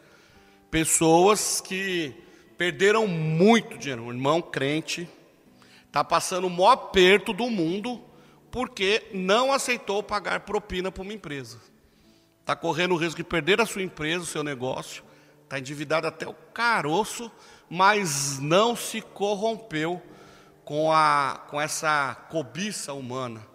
pessoas 0.71 1.61
que 1.61 2.13
perderam 2.57 3.07
muito 3.07 3.77
dinheiro. 3.77 4.03
Um 4.03 4.11
irmão 4.11 4.41
crente 4.41 5.07
está 5.85 6.03
passando 6.03 6.47
o 6.47 6.49
maior 6.49 6.71
aperto 6.71 7.31
do 7.31 7.49
mundo 7.49 8.03
porque 8.51 9.09
não 9.13 9.51
aceitou 9.51 10.01
pagar 10.01 10.41
propina 10.41 10.91
para 10.91 11.03
uma 11.03 11.13
empresa. 11.13 11.59
Está 12.41 12.55
correndo 12.55 12.93
o 12.93 12.97
risco 12.97 13.17
de 13.17 13.23
perder 13.23 13.59
a 13.59 13.65
sua 13.65 13.81
empresa, 13.81 14.23
o 14.23 14.27
seu 14.27 14.43
negócio, 14.43 15.03
está 15.43 15.59
endividado 15.59 16.07
até 16.07 16.27
o 16.27 16.33
caroço, 16.53 17.31
mas 17.69 18.39
não 18.39 18.75
se 18.75 19.01
corrompeu 19.01 20.01
com, 20.63 20.91
a, 20.91 21.43
com 21.49 21.59
essa 21.59 22.15
cobiça 22.29 22.93
humana, 22.93 23.45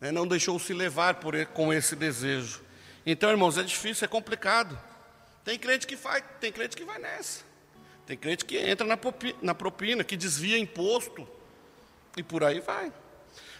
né? 0.00 0.12
não 0.12 0.26
deixou 0.26 0.58
se 0.58 0.72
levar 0.72 1.14
por, 1.14 1.34
com 1.46 1.72
esse 1.72 1.96
desejo. 1.96 2.60
Então, 3.04 3.30
irmãos, 3.30 3.56
é 3.58 3.62
difícil, 3.62 4.04
é 4.04 4.08
complicado. 4.08 4.78
Tem 5.44 5.58
crente 5.58 5.86
que 5.86 5.96
faz, 5.96 6.22
tem 6.40 6.52
crente 6.52 6.76
que 6.76 6.84
vai 6.84 6.98
nessa. 6.98 7.42
Tem 8.06 8.16
crente 8.16 8.44
que 8.44 8.56
entra 8.56 8.86
na 8.86 8.96
propina, 8.96 9.38
na 9.42 9.54
propina, 9.54 10.04
que 10.04 10.16
desvia 10.16 10.58
imposto, 10.58 11.28
e 12.16 12.22
por 12.22 12.42
aí 12.42 12.60
vai. 12.60 12.92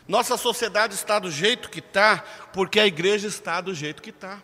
Nossa 0.07 0.37
sociedade 0.39 0.95
está 0.95 1.19
do 1.19 1.31
jeito 1.31 1.69
que 1.69 1.81
está, 1.81 2.25
porque 2.53 2.81
a 2.81 2.87
igreja 2.87 3.29
está 3.29 3.61
do 3.61 3.75
jeito 3.75 4.03
que 4.03 4.11
está. 4.11 4.41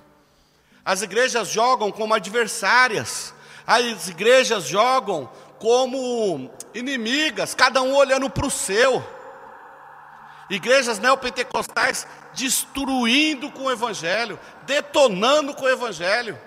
As 0.84 1.00
igrejas 1.00 1.48
jogam 1.48 1.90
como 1.90 2.12
adversárias, 2.12 3.34
as 3.66 4.08
igrejas 4.08 4.64
jogam 4.64 5.30
como 5.58 6.50
inimigas, 6.74 7.54
cada 7.54 7.80
um 7.80 7.94
olhando 7.94 8.28
para 8.28 8.46
o 8.46 8.50
seu. 8.50 9.02
Igrejas 10.54 10.98
neopentecostais 10.98 12.06
destruindo 12.32 13.50
com 13.50 13.64
o 13.64 13.70
Evangelho, 13.70 14.38
detonando 14.66 15.54
com 15.54 15.64
o 15.64 15.68
Evangelho. 15.68 16.38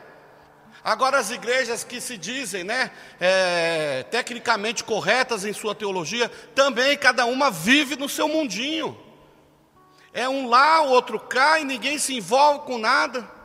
Agora, 0.84 1.18
as 1.18 1.32
igrejas 1.32 1.84
que 1.84 2.00
se 2.00 2.18
dizem 2.18 2.64
né, 2.64 2.92
é, 3.20 4.04
tecnicamente 4.04 4.84
corretas 4.84 5.44
em 5.44 5.52
sua 5.52 5.76
teologia, 5.76 6.30
também 6.56 6.98
cada 6.98 7.26
uma 7.26 7.52
vive 7.52 7.96
no 7.98 8.08
seu 8.08 8.28
mundinho. 8.28 8.98
É 10.14 10.30
um 10.30 10.48
lá, 10.48 10.82
o 10.84 10.90
outro 10.90 11.20
cá, 11.20 11.60
e 11.60 11.66
ninguém 11.66 12.00
se 12.00 12.16
envolve 12.16 12.62
com 12.62 12.78
nada. 12.78 13.37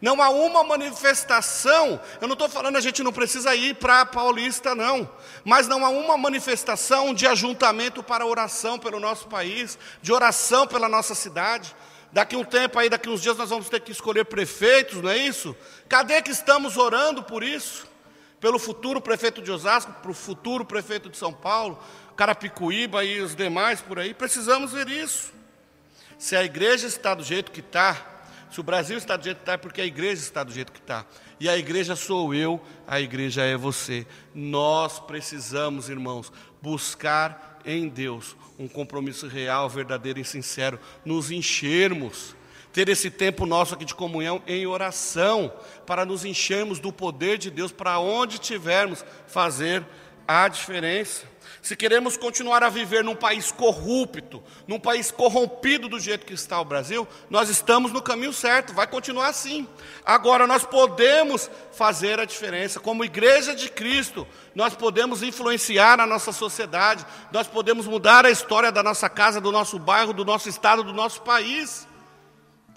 Não 0.00 0.22
há 0.22 0.30
uma 0.30 0.62
manifestação, 0.62 2.00
eu 2.20 2.28
não 2.28 2.34
estou 2.34 2.48
falando 2.48 2.76
a 2.76 2.80
gente 2.80 3.02
não 3.02 3.12
precisa 3.12 3.54
ir 3.56 3.74
para 3.74 4.06
Paulista, 4.06 4.72
não, 4.72 5.10
mas 5.44 5.66
não 5.66 5.84
há 5.84 5.88
uma 5.88 6.16
manifestação 6.16 7.12
de 7.12 7.26
ajuntamento 7.26 8.00
para 8.00 8.24
oração 8.24 8.78
pelo 8.78 9.00
nosso 9.00 9.26
país, 9.26 9.76
de 10.00 10.12
oração 10.12 10.68
pela 10.68 10.88
nossa 10.88 11.16
cidade. 11.16 11.74
Daqui 12.12 12.36
um 12.36 12.44
tempo 12.44 12.78
aí, 12.78 12.88
daqui 12.88 13.08
uns 13.08 13.20
dias 13.20 13.36
nós 13.36 13.50
vamos 13.50 13.68
ter 13.68 13.80
que 13.80 13.90
escolher 13.90 14.24
prefeitos, 14.24 15.02
não 15.02 15.10
é 15.10 15.16
isso? 15.16 15.54
Cadê 15.88 16.22
que 16.22 16.30
estamos 16.30 16.76
orando 16.76 17.24
por 17.24 17.42
isso? 17.42 17.86
Pelo 18.40 18.58
futuro 18.58 19.00
prefeito 19.00 19.42
de 19.42 19.50
Osasco, 19.50 19.92
para 20.00 20.10
o 20.10 20.14
futuro 20.14 20.64
prefeito 20.64 21.10
de 21.10 21.16
São 21.16 21.32
Paulo, 21.32 21.76
Carapicuíba 22.16 23.04
e 23.04 23.20
os 23.20 23.34
demais 23.34 23.80
por 23.80 23.98
aí. 23.98 24.14
Precisamos 24.14 24.72
ver 24.72 24.88
isso. 24.88 25.32
Se 26.16 26.36
a 26.36 26.44
igreja 26.44 26.86
está 26.86 27.14
do 27.14 27.22
jeito 27.22 27.50
que 27.50 27.60
está, 27.60 27.96
se 28.50 28.60
o 28.60 28.62
Brasil 28.62 28.96
está 28.96 29.16
do 29.16 29.24
jeito 29.24 29.38
que 29.38 29.42
está, 29.42 29.52
é 29.52 29.56
porque 29.56 29.80
a 29.80 29.86
igreja 29.86 30.22
está 30.22 30.42
do 30.42 30.52
jeito 30.52 30.72
que 30.72 30.78
está. 30.78 31.04
E 31.38 31.48
a 31.48 31.56
igreja 31.56 31.94
sou 31.94 32.34
eu, 32.34 32.60
a 32.86 33.00
igreja 33.00 33.42
é 33.42 33.56
você. 33.56 34.06
Nós 34.34 34.98
precisamos, 34.98 35.88
irmãos, 35.88 36.32
buscar 36.62 37.60
em 37.64 37.88
Deus 37.88 38.36
um 38.58 38.66
compromisso 38.66 39.28
real, 39.28 39.68
verdadeiro 39.68 40.18
e 40.18 40.24
sincero, 40.24 40.80
nos 41.04 41.30
enchermos, 41.30 42.34
ter 42.72 42.88
esse 42.88 43.10
tempo 43.10 43.46
nosso 43.46 43.74
aqui 43.74 43.84
de 43.84 43.94
comunhão 43.94 44.42
em 44.46 44.66
oração, 44.66 45.52
para 45.86 46.04
nos 46.04 46.24
enchermos 46.24 46.80
do 46.80 46.92
poder 46.92 47.38
de 47.38 47.50
Deus, 47.50 47.70
para 47.70 47.98
onde 47.98 48.34
estivermos, 48.34 49.04
fazer 49.26 49.84
a 50.26 50.48
diferença. 50.48 51.26
Se 51.68 51.76
queremos 51.76 52.16
continuar 52.16 52.64
a 52.64 52.70
viver 52.70 53.04
num 53.04 53.14
país 53.14 53.52
corrupto, 53.52 54.42
num 54.66 54.80
país 54.80 55.10
corrompido 55.10 55.86
do 55.86 56.00
jeito 56.00 56.24
que 56.24 56.32
está 56.32 56.58
o 56.58 56.64
Brasil, 56.64 57.06
nós 57.28 57.50
estamos 57.50 57.92
no 57.92 58.00
caminho 58.00 58.32
certo, 58.32 58.72
vai 58.72 58.86
continuar 58.86 59.26
assim. 59.26 59.68
Agora, 60.02 60.46
nós 60.46 60.64
podemos 60.64 61.50
fazer 61.72 62.18
a 62.18 62.24
diferença. 62.24 62.80
Como 62.80 63.04
igreja 63.04 63.54
de 63.54 63.68
Cristo, 63.68 64.26
nós 64.54 64.74
podemos 64.74 65.22
influenciar 65.22 66.00
a 66.00 66.06
nossa 66.06 66.32
sociedade, 66.32 67.04
nós 67.30 67.46
podemos 67.46 67.86
mudar 67.86 68.24
a 68.24 68.30
história 68.30 68.72
da 68.72 68.82
nossa 68.82 69.10
casa, 69.10 69.38
do 69.38 69.52
nosso 69.52 69.78
bairro, 69.78 70.14
do 70.14 70.24
nosso 70.24 70.48
estado, 70.48 70.82
do 70.82 70.94
nosso 70.94 71.20
país 71.20 71.86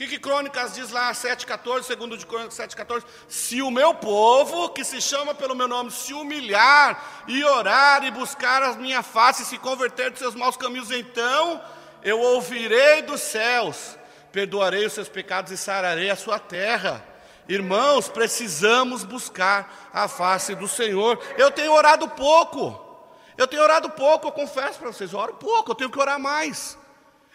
que, 0.02 0.08
que 0.08 0.20
Crônicas 0.20 0.74
diz 0.74 0.90
lá, 0.90 1.12
7,14, 1.12 1.84
segundo 1.84 2.18
de 2.18 2.26
Crônicas 2.26 2.58
7,14? 2.58 3.04
Se 3.28 3.62
o 3.62 3.70
meu 3.70 3.94
povo, 3.94 4.70
que 4.70 4.84
se 4.84 5.00
chama 5.00 5.36
pelo 5.36 5.56
meu 5.56 5.68
nome, 5.68 5.92
se 5.92 6.12
humilhar 6.14 7.24
e 7.28 7.44
orar 7.44 8.04
e 8.04 8.10
buscar 8.10 8.64
a 8.64 8.74
minha 8.74 9.04
face 9.04 9.44
e 9.44 9.46
se 9.46 9.60
converter 9.60 10.10
dos 10.10 10.20
seus 10.20 10.34
maus 10.34 10.58
caminhos, 10.58 10.90
então 10.90 11.62
eu 12.02 12.20
ouvirei 12.20 13.04
dos 13.04 13.22
céus, 13.22 13.96
perdoarei 14.32 14.86
os 14.88 14.94
seus 14.94 15.08
pecados 15.08 15.52
e 15.52 15.58
sararei 15.58 16.10
a 16.10 16.16
sua 16.16 16.40
terra. 16.40 17.06
Irmãos, 17.48 18.08
precisamos 18.08 19.04
buscar 19.04 19.92
a 19.94 20.08
face 20.08 20.56
do 20.56 20.68
Senhor. 20.68 21.20
Eu 21.38 21.52
tenho 21.52 21.74
orado 21.74 22.10
pouco, 22.10 23.06
eu 23.38 23.48
tenho 23.48 23.62
orado 23.62 23.90
pouco, 23.92 24.28
eu 24.28 24.32
confesso 24.32 24.80
para 24.80 24.92
vocês, 24.92 25.14
eu 25.14 25.20
oro 25.20 25.36
pouco, 25.36 25.72
eu 25.72 25.76
tenho 25.76 25.92
que 25.92 26.00
orar 26.00 26.20
mais. 26.20 26.78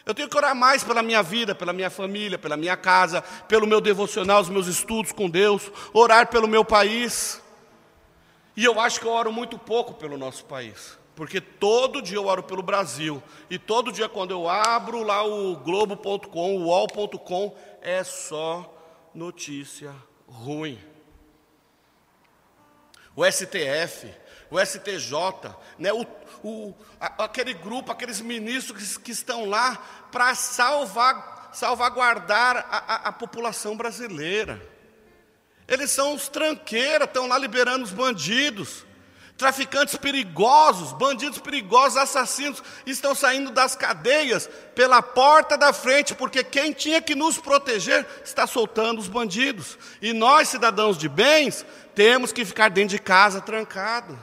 Eu 0.06 0.14
tenho 0.14 0.28
que 0.28 0.36
orar 0.36 0.54
mais 0.54 0.84
pela 0.84 1.02
minha 1.02 1.20
vida, 1.20 1.52
pela 1.52 1.72
minha 1.72 1.90
família, 1.90 2.38
pela 2.38 2.56
minha 2.56 2.76
casa, 2.76 3.22
pelo 3.48 3.66
meu 3.66 3.80
devocional, 3.80 4.40
os 4.40 4.48
meus 4.48 4.68
estudos 4.68 5.10
com 5.10 5.28
Deus, 5.28 5.68
orar 5.92 6.28
pelo 6.28 6.46
meu 6.46 6.64
país. 6.64 7.42
E 8.56 8.64
eu 8.64 8.80
acho 8.80 9.00
que 9.00 9.06
eu 9.06 9.10
oro 9.10 9.32
muito 9.32 9.58
pouco 9.58 9.94
pelo 9.94 10.16
nosso 10.16 10.44
país, 10.44 10.96
porque 11.16 11.40
todo 11.40 12.00
dia 12.00 12.18
eu 12.18 12.26
oro 12.26 12.44
pelo 12.44 12.62
Brasil, 12.62 13.20
e 13.50 13.58
todo 13.58 13.90
dia 13.90 14.08
quando 14.08 14.30
eu 14.30 14.48
abro 14.48 15.02
lá 15.02 15.26
o 15.26 15.56
globo.com, 15.56 16.56
o 16.56 16.66
UOL.com, 16.66 17.56
é 17.82 18.04
só 18.04 18.72
notícia 19.12 19.92
ruim. 20.28 20.78
O 23.16 23.24
STF, 23.24 24.14
o 24.56 24.64
STJ, 24.64 25.54
né, 25.78 25.92
o, 25.92 26.06
o, 26.42 26.74
aquele 27.18 27.52
grupo, 27.52 27.92
aqueles 27.92 28.20
ministros 28.20 28.96
que, 28.96 29.04
que 29.04 29.12
estão 29.12 29.44
lá 29.44 29.76
para 30.10 30.34
salvar, 30.34 31.50
salvaguardar 31.52 32.66
a, 32.70 32.76
a, 32.76 32.94
a 33.08 33.12
população 33.12 33.76
brasileira. 33.76 34.60
Eles 35.68 35.90
são 35.90 36.14
os 36.14 36.28
tranqueiras, 36.28 37.06
estão 37.06 37.26
lá 37.26 37.36
liberando 37.36 37.84
os 37.84 37.92
bandidos. 37.92 38.86
Traficantes 39.36 39.96
perigosos, 39.96 40.94
bandidos 40.94 41.38
perigosos, 41.38 41.98
assassinos, 41.98 42.62
estão 42.86 43.14
saindo 43.14 43.50
das 43.50 43.76
cadeias 43.76 44.48
pela 44.74 45.02
porta 45.02 45.58
da 45.58 45.74
frente, 45.74 46.14
porque 46.14 46.42
quem 46.42 46.72
tinha 46.72 47.02
que 47.02 47.14
nos 47.14 47.36
proteger 47.36 48.06
está 48.24 48.46
soltando 48.46 48.98
os 48.98 49.08
bandidos. 49.08 49.78
E 50.00 50.14
nós, 50.14 50.48
cidadãos 50.48 50.96
de 50.96 51.06
bens, 51.06 51.66
temos 51.94 52.32
que 52.32 52.46
ficar 52.46 52.70
dentro 52.70 52.96
de 52.96 52.98
casa 52.98 53.42
trancado. 53.42 54.18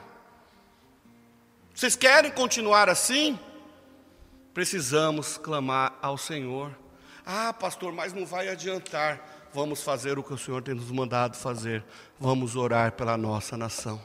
Vocês 1.73 1.95
querem 1.95 2.29
continuar 2.29 2.87
assim? 2.87 3.37
Precisamos 4.53 5.37
clamar 5.37 5.97
ao 6.03 6.19
Senhor. 6.19 6.77
Ah, 7.25 7.51
pastor, 7.51 7.91
mas 7.91 8.13
não 8.13 8.27
vai 8.27 8.47
adiantar. 8.47 9.49
Vamos 9.51 9.81
fazer 9.81 10.19
o 10.19 10.23
que 10.23 10.33
o 10.33 10.37
Senhor 10.37 10.61
tem 10.61 10.75
nos 10.75 10.91
mandado 10.91 11.35
fazer. 11.35 11.83
Vamos 12.19 12.55
orar 12.55 12.91
pela 12.91 13.17
nossa 13.17 13.57
nação. 13.57 13.99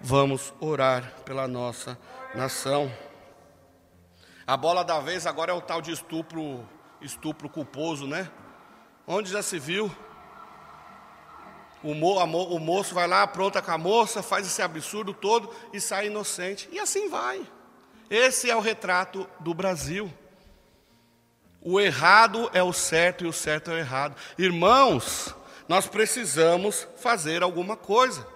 Vamos 0.00 0.54
orar 0.58 1.12
pela 1.26 1.46
nossa 1.46 1.98
nação. 2.34 2.90
A 4.46 4.56
bola 4.56 4.82
da 4.82 5.00
vez 5.00 5.26
agora 5.26 5.52
é 5.52 5.54
o 5.54 5.60
tal 5.60 5.82
de 5.82 5.92
estupro, 5.92 6.66
estupro 6.98 7.48
culposo, 7.48 8.06
né? 8.06 8.30
Onde 9.06 9.30
já 9.30 9.42
se 9.42 9.58
viu? 9.58 9.94
O, 11.84 11.94
mo, 11.94 12.26
mo, 12.26 12.44
o 12.44 12.58
moço 12.58 12.94
vai 12.94 13.06
lá, 13.06 13.22
apronta 13.22 13.60
com 13.60 13.70
a 13.70 13.76
moça, 13.76 14.22
faz 14.22 14.46
esse 14.46 14.62
absurdo 14.62 15.12
todo 15.12 15.54
e 15.70 15.78
sai 15.78 16.06
inocente. 16.06 16.66
E 16.72 16.80
assim 16.80 17.10
vai. 17.10 17.46
Esse 18.08 18.50
é 18.50 18.56
o 18.56 18.60
retrato 18.60 19.28
do 19.38 19.52
Brasil. 19.52 20.10
O 21.60 21.78
errado 21.78 22.50
é 22.54 22.62
o 22.62 22.72
certo 22.72 23.24
e 23.24 23.28
o 23.28 23.32
certo 23.32 23.70
é 23.70 23.74
o 23.74 23.78
errado. 23.78 24.16
Irmãos, 24.38 25.34
nós 25.68 25.86
precisamos 25.86 26.88
fazer 26.96 27.42
alguma 27.42 27.76
coisa. 27.76 28.26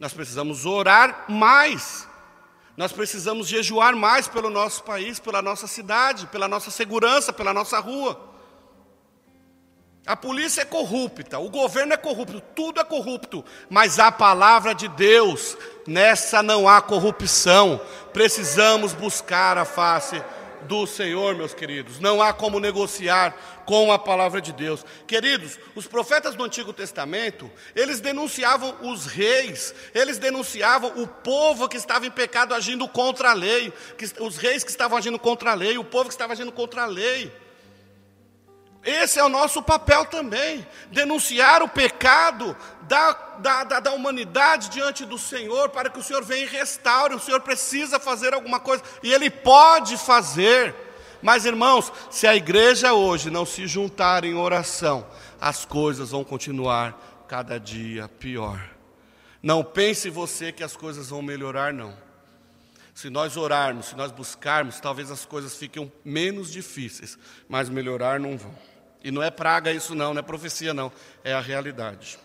Nós 0.00 0.12
precisamos 0.12 0.66
orar 0.66 1.26
mais. 1.28 2.08
Nós 2.76 2.92
precisamos 2.92 3.46
jejuar 3.46 3.94
mais 3.94 4.26
pelo 4.26 4.50
nosso 4.50 4.82
país, 4.82 5.20
pela 5.20 5.40
nossa 5.40 5.68
cidade, 5.68 6.26
pela 6.26 6.48
nossa 6.48 6.72
segurança, 6.72 7.32
pela 7.32 7.54
nossa 7.54 7.78
rua. 7.78 8.33
A 10.06 10.14
polícia 10.14 10.60
é 10.60 10.64
corrupta, 10.66 11.38
o 11.38 11.48
governo 11.48 11.94
é 11.94 11.96
corrupto, 11.96 12.42
tudo 12.54 12.78
é 12.78 12.84
corrupto, 12.84 13.42
mas 13.70 13.98
a 13.98 14.12
palavra 14.12 14.74
de 14.74 14.86
Deus, 14.86 15.56
nessa 15.86 16.42
não 16.42 16.68
há 16.68 16.82
corrupção. 16.82 17.80
Precisamos 18.12 18.92
buscar 18.92 19.56
a 19.56 19.64
face 19.64 20.22
do 20.64 20.86
Senhor, 20.86 21.34
meus 21.34 21.54
queridos. 21.54 22.00
Não 22.00 22.20
há 22.20 22.34
como 22.34 22.60
negociar 22.60 23.34
com 23.64 23.90
a 23.90 23.98
palavra 23.98 24.42
de 24.42 24.52
Deus. 24.52 24.84
Queridos, 25.06 25.58
os 25.74 25.86
profetas 25.86 26.34
do 26.34 26.44
Antigo 26.44 26.74
Testamento, 26.74 27.50
eles 27.74 27.98
denunciavam 27.98 28.76
os 28.82 29.06
reis, 29.06 29.74
eles 29.94 30.18
denunciavam 30.18 31.02
o 31.02 31.06
povo 31.06 31.66
que 31.66 31.78
estava 31.78 32.06
em 32.06 32.10
pecado 32.10 32.52
agindo 32.52 32.86
contra 32.86 33.30
a 33.30 33.34
lei, 33.34 33.72
que, 33.96 34.04
os 34.20 34.36
reis 34.36 34.62
que 34.62 34.70
estavam 34.70 34.98
agindo 34.98 35.18
contra 35.18 35.52
a 35.52 35.54
lei, 35.54 35.78
o 35.78 35.84
povo 35.84 36.08
que 36.08 36.14
estava 36.14 36.34
agindo 36.34 36.52
contra 36.52 36.82
a 36.82 36.86
lei. 36.86 37.32
Esse 38.84 39.18
é 39.18 39.24
o 39.24 39.30
nosso 39.30 39.62
papel 39.62 40.04
também, 40.04 40.66
denunciar 40.90 41.62
o 41.62 41.68
pecado 41.68 42.54
da, 42.82 43.12
da, 43.38 43.64
da, 43.64 43.80
da, 43.80 43.92
humanidade 43.92 44.68
diante 44.68 45.06
do 45.06 45.18
Senhor, 45.18 45.70
para 45.70 45.88
que 45.88 45.98
o 45.98 46.02
Senhor 46.02 46.22
venha 46.22 46.44
e 46.44 46.48
restaure. 46.48 47.14
O 47.14 47.20
Senhor 47.20 47.40
precisa 47.40 47.98
fazer 47.98 48.34
alguma 48.34 48.60
coisa, 48.60 48.84
e 49.02 49.10
Ele 49.10 49.30
pode 49.30 49.96
fazer. 49.96 50.74
Mas, 51.22 51.46
irmãos, 51.46 51.90
se 52.10 52.26
a 52.26 52.36
igreja 52.36 52.92
hoje 52.92 53.30
não 53.30 53.46
se 53.46 53.66
juntar 53.66 54.22
em 54.24 54.34
oração, 54.34 55.06
as 55.40 55.64
coisas 55.64 56.10
vão 56.10 56.22
continuar 56.22 57.24
cada 57.26 57.58
dia 57.58 58.06
pior. 58.06 58.62
Não 59.42 59.64
pense 59.64 60.10
você 60.10 60.52
que 60.52 60.62
as 60.62 60.76
coisas 60.76 61.08
vão 61.08 61.22
melhorar, 61.22 61.72
não. 61.72 61.96
Se 62.94 63.08
nós 63.08 63.36
orarmos, 63.38 63.86
se 63.86 63.96
nós 63.96 64.12
buscarmos, 64.12 64.78
talvez 64.78 65.10
as 65.10 65.24
coisas 65.24 65.56
fiquem 65.56 65.90
menos 66.04 66.52
difíceis, 66.52 67.18
mas 67.48 67.70
melhorar 67.70 68.20
não 68.20 68.36
vão. 68.36 68.73
E 69.04 69.10
não 69.10 69.22
é 69.22 69.30
praga 69.30 69.70
isso 69.70 69.94
não, 69.94 70.14
não 70.14 70.20
é 70.20 70.22
profecia 70.22 70.72
não, 70.72 70.90
é 71.22 71.34
a 71.34 71.40
realidade. 71.40 72.18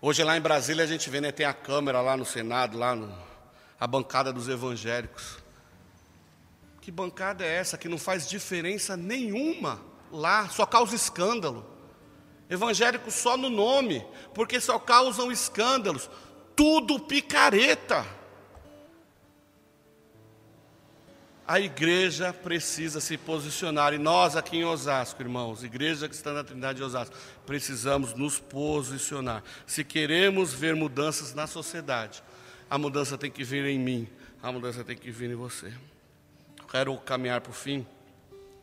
Hoje 0.00 0.22
lá 0.22 0.36
em 0.36 0.40
Brasília 0.40 0.84
a 0.84 0.86
gente 0.86 1.10
vê, 1.10 1.20
né, 1.20 1.32
tem 1.32 1.44
a 1.44 1.52
câmera 1.52 2.00
lá 2.00 2.16
no 2.16 2.24
Senado, 2.24 2.78
lá 2.78 2.94
no, 2.94 3.12
a 3.80 3.86
bancada 3.86 4.32
dos 4.32 4.48
evangélicos. 4.48 5.38
Que 6.80 6.92
bancada 6.92 7.44
é 7.44 7.52
essa 7.52 7.76
que 7.76 7.88
não 7.88 7.98
faz 7.98 8.28
diferença 8.28 8.96
nenhuma 8.96 9.80
lá, 10.12 10.48
só 10.48 10.64
causa 10.64 10.94
escândalo. 10.94 11.66
Evangélicos 12.48 13.14
só 13.14 13.36
no 13.36 13.50
nome, 13.50 14.06
porque 14.34 14.60
só 14.60 14.78
causam 14.78 15.32
escândalos. 15.32 16.08
Tudo 16.54 17.00
picareta. 17.00 18.06
A 21.52 21.60
igreja 21.60 22.32
precisa 22.32 22.98
se 22.98 23.18
posicionar, 23.18 23.92
e 23.92 23.98
nós 23.98 24.36
aqui 24.36 24.56
em 24.56 24.64
Osasco, 24.64 25.20
irmãos, 25.20 25.62
igreja 25.62 26.08
que 26.08 26.14
está 26.14 26.32
na 26.32 26.42
Trindade 26.42 26.78
de 26.78 26.82
Osasco, 26.82 27.14
precisamos 27.44 28.14
nos 28.14 28.38
posicionar. 28.38 29.44
Se 29.66 29.84
queremos 29.84 30.54
ver 30.54 30.74
mudanças 30.74 31.34
na 31.34 31.46
sociedade, 31.46 32.22
a 32.70 32.78
mudança 32.78 33.18
tem 33.18 33.30
que 33.30 33.44
vir 33.44 33.66
em 33.66 33.78
mim, 33.78 34.08
a 34.42 34.50
mudança 34.50 34.82
tem 34.82 34.96
que 34.96 35.10
vir 35.10 35.30
em 35.30 35.34
você. 35.34 35.70
Quero 36.70 36.96
caminhar 36.96 37.42
para 37.42 37.50
o 37.50 37.54
fim. 37.54 37.86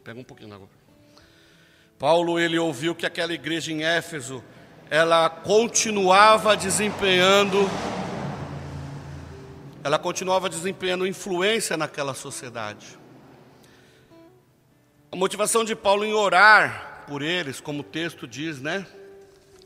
Pega 0.03 0.19
um 0.19 0.23
pouquinho 0.23 0.51
água. 0.55 0.67
Paulo, 1.99 2.39
ele 2.39 2.57
ouviu 2.57 2.95
que 2.95 3.05
aquela 3.05 3.35
igreja 3.35 3.71
em 3.71 3.83
Éfeso, 3.83 4.43
ela 4.89 5.29
continuava 5.29 6.57
desempenhando 6.57 7.69
ela 9.83 9.97
continuava 9.97 10.49
desempenhando 10.49 11.07
influência 11.07 11.77
naquela 11.77 12.13
sociedade. 12.13 12.97
A 15.11 15.15
motivação 15.15 15.63
de 15.63 15.75
Paulo 15.75 16.05
em 16.05 16.13
orar 16.13 17.03
por 17.07 17.21
eles, 17.21 17.59
como 17.59 17.79
o 17.79 17.83
texto 17.83 18.27
diz, 18.27 18.61
né? 18.61 18.85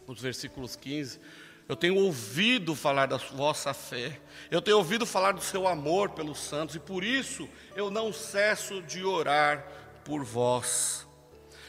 Nos 0.08 0.22
versículos 0.22 0.76
15. 0.76 1.20
Eu 1.68 1.76
tenho 1.76 1.96
ouvido 1.96 2.76
falar 2.76 3.08
da 3.08 3.18
vossa 3.18 3.74
fé, 3.74 4.20
eu 4.52 4.62
tenho 4.62 4.78
ouvido 4.78 5.06
falar 5.06 5.32
do 5.32 5.42
seu 5.42 5.68
amor 5.68 6.10
pelos 6.10 6.40
santos, 6.40 6.76
e 6.76 6.80
por 6.80 7.04
isso 7.04 7.50
eu 7.76 7.90
não 7.90 8.14
cesso 8.14 8.82
de 8.82 9.04
orar 9.04 9.66
por 10.06 10.24
vós. 10.24 11.08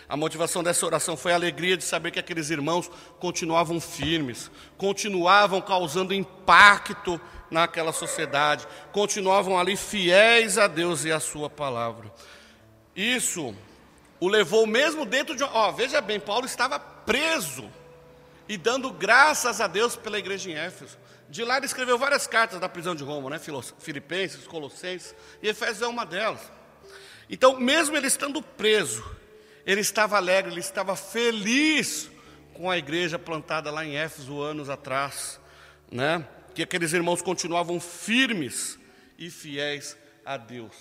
A 0.08 0.16
motivação 0.16 0.62
dessa 0.62 0.84
oração 0.84 1.16
foi 1.16 1.32
a 1.32 1.36
alegria 1.36 1.76
de 1.76 1.84
saber 1.84 2.10
que 2.10 2.18
aqueles 2.18 2.50
irmãos 2.50 2.90
continuavam 3.18 3.80
firmes, 3.80 4.50
continuavam 4.76 5.60
causando 5.60 6.12
impacto 6.12 7.20
naquela 7.54 7.92
sociedade, 7.92 8.66
continuavam 8.92 9.58
ali 9.58 9.76
fiéis 9.76 10.58
a 10.58 10.66
Deus 10.66 11.04
e 11.04 11.12
a 11.12 11.20
Sua 11.20 11.48
palavra. 11.48 12.12
Isso 12.94 13.54
o 14.20 14.28
levou 14.28 14.66
mesmo 14.66 15.06
dentro 15.06 15.34
de. 15.34 15.42
Ó, 15.42 15.72
veja 15.72 16.00
bem, 16.00 16.20
Paulo 16.20 16.44
estava 16.44 16.78
preso 16.78 17.70
e 18.48 18.56
dando 18.56 18.90
graças 18.90 19.60
a 19.60 19.66
Deus 19.66 19.96
pela 19.96 20.18
igreja 20.18 20.50
em 20.50 20.54
Éfeso. 20.54 20.98
De 21.28 21.42
lá 21.42 21.56
ele 21.56 21.66
escreveu 21.66 21.96
várias 21.96 22.26
cartas 22.26 22.60
da 22.60 22.68
prisão 22.68 22.94
de 22.94 23.02
Roma, 23.02 23.30
né? 23.30 23.40
Filipenses, 23.78 24.46
Colossenses, 24.46 25.14
e 25.42 25.48
Efésios 25.48 25.82
é 25.82 25.86
uma 25.86 26.04
delas. 26.04 26.40
Então, 27.30 27.58
mesmo 27.58 27.96
ele 27.96 28.06
estando 28.06 28.42
preso, 28.42 29.02
ele 29.64 29.80
estava 29.80 30.16
alegre, 30.16 30.52
ele 30.52 30.60
estava 30.60 30.94
feliz 30.94 32.10
com 32.52 32.70
a 32.70 32.76
igreja 32.76 33.18
plantada 33.18 33.70
lá 33.70 33.84
em 33.84 33.96
Éfeso 33.96 34.40
anos 34.42 34.68
atrás, 34.68 35.40
né? 35.90 36.24
Que 36.54 36.62
aqueles 36.62 36.92
irmãos 36.92 37.20
continuavam 37.20 37.80
firmes 37.80 38.78
e 39.18 39.28
fiéis 39.28 39.96
a 40.24 40.36
Deus. 40.36 40.74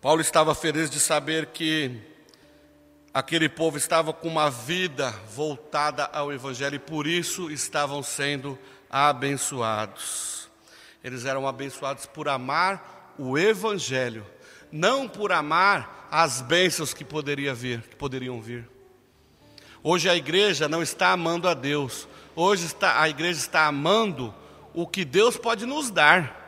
Paulo 0.00 0.20
estava 0.20 0.54
feliz 0.54 0.90
de 0.90 1.00
saber 1.00 1.46
que 1.46 1.98
aquele 3.12 3.48
povo 3.48 3.78
estava 3.78 4.12
com 4.12 4.28
uma 4.28 4.50
vida 4.50 5.10
voltada 5.34 6.04
ao 6.04 6.30
Evangelho 6.30 6.74
e 6.76 6.78
por 6.78 7.06
isso 7.06 7.50
estavam 7.50 8.02
sendo 8.02 8.58
abençoados. 8.90 10.50
Eles 11.02 11.24
eram 11.24 11.48
abençoados 11.48 12.04
por 12.04 12.28
amar 12.28 13.14
o 13.18 13.38
Evangelho, 13.38 14.26
não 14.74 15.08
por 15.08 15.30
amar 15.30 16.08
as 16.10 16.40
bênçãos 16.40 16.92
que 16.92 17.04
poderia 17.04 17.54
vir, 17.54 17.80
que 17.82 17.94
poderiam 17.94 18.42
vir. 18.42 18.68
Hoje 19.84 20.08
a 20.08 20.16
igreja 20.16 20.68
não 20.68 20.82
está 20.82 21.12
amando 21.12 21.48
a 21.48 21.54
Deus. 21.54 22.08
Hoje 22.34 22.66
está, 22.66 23.00
a 23.00 23.08
igreja 23.08 23.38
está 23.38 23.66
amando 23.66 24.34
o 24.72 24.84
que 24.84 25.04
Deus 25.04 25.36
pode 25.36 25.64
nos 25.64 25.90
dar. 25.90 26.42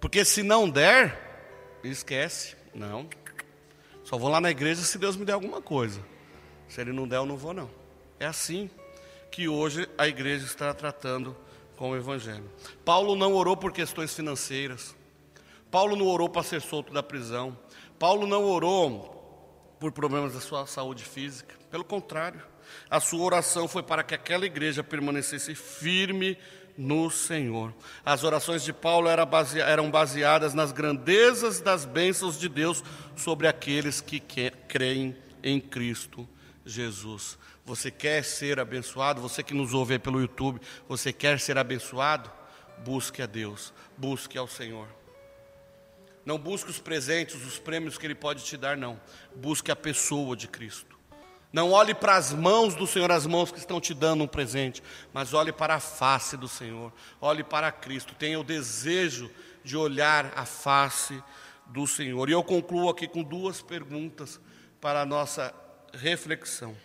Porque 0.00 0.24
se 0.24 0.44
não 0.44 0.70
der, 0.70 1.80
esquece. 1.82 2.56
Não. 2.72 3.08
Só 4.04 4.16
vou 4.16 4.30
lá 4.30 4.40
na 4.40 4.52
igreja 4.52 4.82
se 4.82 4.96
Deus 4.96 5.16
me 5.16 5.24
der 5.24 5.32
alguma 5.32 5.60
coisa. 5.60 6.00
Se 6.68 6.80
Ele 6.80 6.92
não 6.92 7.08
der, 7.08 7.16
eu 7.16 7.26
não 7.26 7.36
vou 7.36 7.52
não. 7.52 7.68
É 8.20 8.26
assim 8.26 8.70
que 9.28 9.48
hoje 9.48 9.88
a 9.98 10.06
igreja 10.06 10.46
está 10.46 10.72
tratando 10.72 11.36
com 11.76 11.90
o 11.90 11.96
Evangelho. 11.96 12.48
Paulo 12.84 13.16
não 13.16 13.34
orou 13.34 13.56
por 13.56 13.72
questões 13.72 14.14
financeiras. 14.14 14.94
Paulo 15.70 15.96
não 15.96 16.06
orou 16.06 16.28
para 16.28 16.42
ser 16.42 16.60
solto 16.60 16.92
da 16.92 17.02
prisão. 17.02 17.56
Paulo 17.98 18.26
não 18.26 18.44
orou 18.44 19.76
por 19.78 19.92
problemas 19.92 20.34
da 20.34 20.40
sua 20.40 20.66
saúde 20.66 21.04
física. 21.04 21.54
Pelo 21.70 21.84
contrário, 21.84 22.42
a 22.90 23.00
sua 23.00 23.24
oração 23.24 23.68
foi 23.68 23.82
para 23.82 24.02
que 24.02 24.14
aquela 24.14 24.46
igreja 24.46 24.82
permanecesse 24.82 25.54
firme 25.54 26.38
no 26.76 27.10
Senhor. 27.10 27.74
As 28.04 28.22
orações 28.22 28.62
de 28.62 28.72
Paulo 28.72 29.08
eram 29.08 29.90
baseadas 29.90 30.54
nas 30.54 30.70
grandezas 30.72 31.60
das 31.60 31.84
bênçãos 31.84 32.38
de 32.38 32.48
Deus 32.48 32.84
sobre 33.16 33.48
aqueles 33.48 34.00
que 34.00 34.20
creem 34.20 35.16
em 35.42 35.60
Cristo 35.60 36.28
Jesus. 36.64 37.38
Você 37.64 37.90
quer 37.90 38.24
ser 38.24 38.60
abençoado? 38.60 39.20
Você 39.20 39.42
que 39.42 39.54
nos 39.54 39.74
ouve 39.74 39.98
pelo 39.98 40.20
YouTube, 40.20 40.60
você 40.88 41.12
quer 41.12 41.40
ser 41.40 41.58
abençoado? 41.58 42.30
Busque 42.84 43.20
a 43.20 43.26
Deus, 43.26 43.74
busque 43.96 44.38
ao 44.38 44.46
Senhor. 44.46 44.88
Não 46.28 46.36
busque 46.36 46.68
os 46.68 46.78
presentes, 46.78 47.42
os 47.42 47.58
prêmios 47.58 47.96
que 47.96 48.06
Ele 48.06 48.14
pode 48.14 48.44
te 48.44 48.54
dar, 48.54 48.76
não. 48.76 49.00
Busque 49.34 49.70
a 49.70 49.74
pessoa 49.74 50.36
de 50.36 50.46
Cristo. 50.46 50.98
Não 51.50 51.72
olhe 51.72 51.94
para 51.94 52.16
as 52.16 52.34
mãos 52.34 52.74
do 52.74 52.86
Senhor, 52.86 53.10
as 53.10 53.24
mãos 53.24 53.50
que 53.50 53.58
estão 53.58 53.80
te 53.80 53.94
dando 53.94 54.24
um 54.24 54.26
presente, 54.28 54.82
mas 55.10 55.32
olhe 55.32 55.52
para 55.52 55.76
a 55.76 55.80
face 55.80 56.36
do 56.36 56.46
Senhor, 56.46 56.92
olhe 57.18 57.42
para 57.42 57.72
Cristo. 57.72 58.14
Tenha 58.14 58.38
o 58.38 58.44
desejo 58.44 59.30
de 59.64 59.74
olhar 59.74 60.30
a 60.36 60.44
face 60.44 61.18
do 61.64 61.86
Senhor. 61.86 62.28
E 62.28 62.32
eu 62.32 62.44
concluo 62.44 62.90
aqui 62.90 63.08
com 63.08 63.22
duas 63.22 63.62
perguntas 63.62 64.38
para 64.82 65.00
a 65.00 65.06
nossa 65.06 65.54
reflexão. 65.94 66.76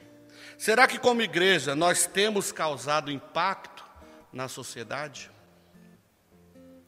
Será 0.57 0.87
que, 0.87 0.97
como 0.97 1.21
igreja, 1.21 1.75
nós 1.75 2.07
temos 2.07 2.53
causado 2.53 3.11
impacto 3.11 3.83
na 4.31 4.47
sociedade? 4.47 5.29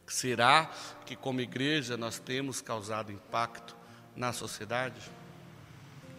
Será 0.07 0.71
que, 1.05 1.15
como 1.15 1.41
igreja, 1.41 1.97
nós 1.97 2.19
temos 2.19 2.61
causado 2.61 3.11
impacto 3.11 3.75
na 4.15 4.31
sociedade? 4.31 5.01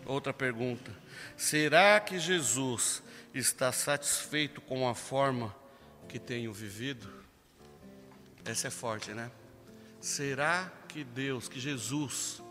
Outra 0.04 0.32
pergunta: 0.32 0.92
será 1.36 2.00
que 2.00 2.18
Jesus 2.18 3.02
está 3.32 3.70
satisfeito 3.70 4.60
com 4.60 4.88
a 4.88 4.94
forma 4.94 5.54
que 6.08 6.18
tenho 6.18 6.52
vivido? 6.52 7.12
Essa 8.44 8.68
é 8.68 8.70
forte, 8.70 9.12
né? 9.12 9.30
Será 10.00 10.70
que 10.88 11.04
Deus, 11.04 11.48
que 11.48 11.60
Jesus, 11.60 12.42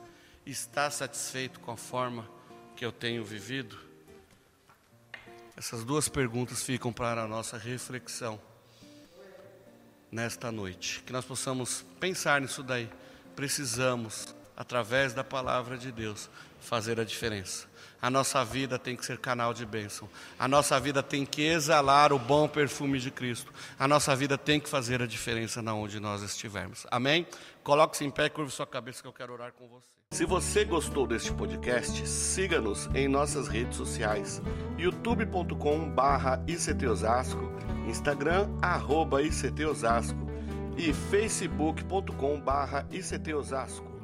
está 0.46 0.90
satisfeito 0.90 1.60
com 1.60 1.72
a 1.72 1.78
forma 1.78 2.30
que 2.76 2.86
eu 2.86 2.92
tenho 2.92 3.24
vivido? 3.24 3.78
Essas 5.58 5.84
duas 5.86 6.10
perguntas 6.10 6.64
ficam 6.64 6.92
para 6.92 7.24
a 7.24 7.28
nossa 7.28 7.58
reflexão 7.58 8.40
nesta 10.16 10.50
noite. 10.52 11.04
Que 11.06 11.12
nós 11.12 11.26
possamos 11.26 11.86
pensar 12.00 12.40
nisso 12.40 12.64
daí. 12.64 12.90
Precisamos, 13.36 14.34
através 14.56 15.14
da 15.14 15.24
palavra 15.24 15.78
de 15.78 15.92
Deus, 15.92 16.30
fazer 16.62 17.00
a 17.00 17.04
diferença. 17.04 17.68
A 18.02 18.10
nossa 18.10 18.44
vida 18.46 18.80
tem 18.80 18.96
que 18.96 19.06
ser 19.06 19.18
canal 19.18 19.54
de 19.54 19.66
bênção. 19.66 20.08
A 20.40 20.48
nossa 20.48 20.80
vida 20.80 21.04
tem 21.04 21.26
que 21.26 21.42
exalar 21.42 22.14
o 22.14 22.20
bom 22.20 22.48
perfume 22.48 22.98
de 23.00 23.12
Cristo. 23.12 23.52
A 23.78 23.88
nossa 23.88 24.16
vida 24.16 24.38
tem 24.38 24.60
que 24.60 24.70
fazer 24.70 25.02
a 25.02 25.08
diferença 25.08 25.62
na 25.62 25.74
onde 25.74 26.00
nós 26.00 26.22
estivermos. 26.22 26.88
Amém? 26.90 27.28
Coloque-se 27.64 28.06
em 28.06 28.10
pé, 28.12 28.30
curve 28.30 28.52
sua 28.52 28.68
cabeça 28.68 29.02
que 29.02 29.08
eu 29.08 29.14
quero 29.14 29.34
orar 29.34 29.52
com 29.52 29.68
você. 29.68 29.88
Se 30.12 30.24
você 30.24 30.64
gostou 30.64 31.06
deste 31.06 31.34
podcast, 31.34 32.08
siga-nos 32.08 32.88
em 32.94 33.08
nossas 33.08 33.48
redes 33.50 33.76
sociais. 33.76 34.42
youtube.com/barra 34.78 36.42
ictosasco, 36.48 37.52
Instagram 37.88 38.58
arroba 38.62 39.22
ictosasco 39.22 40.26
e 40.78 40.94
facebook.com/barra 40.94 42.86
ictosasco. 42.92 43.95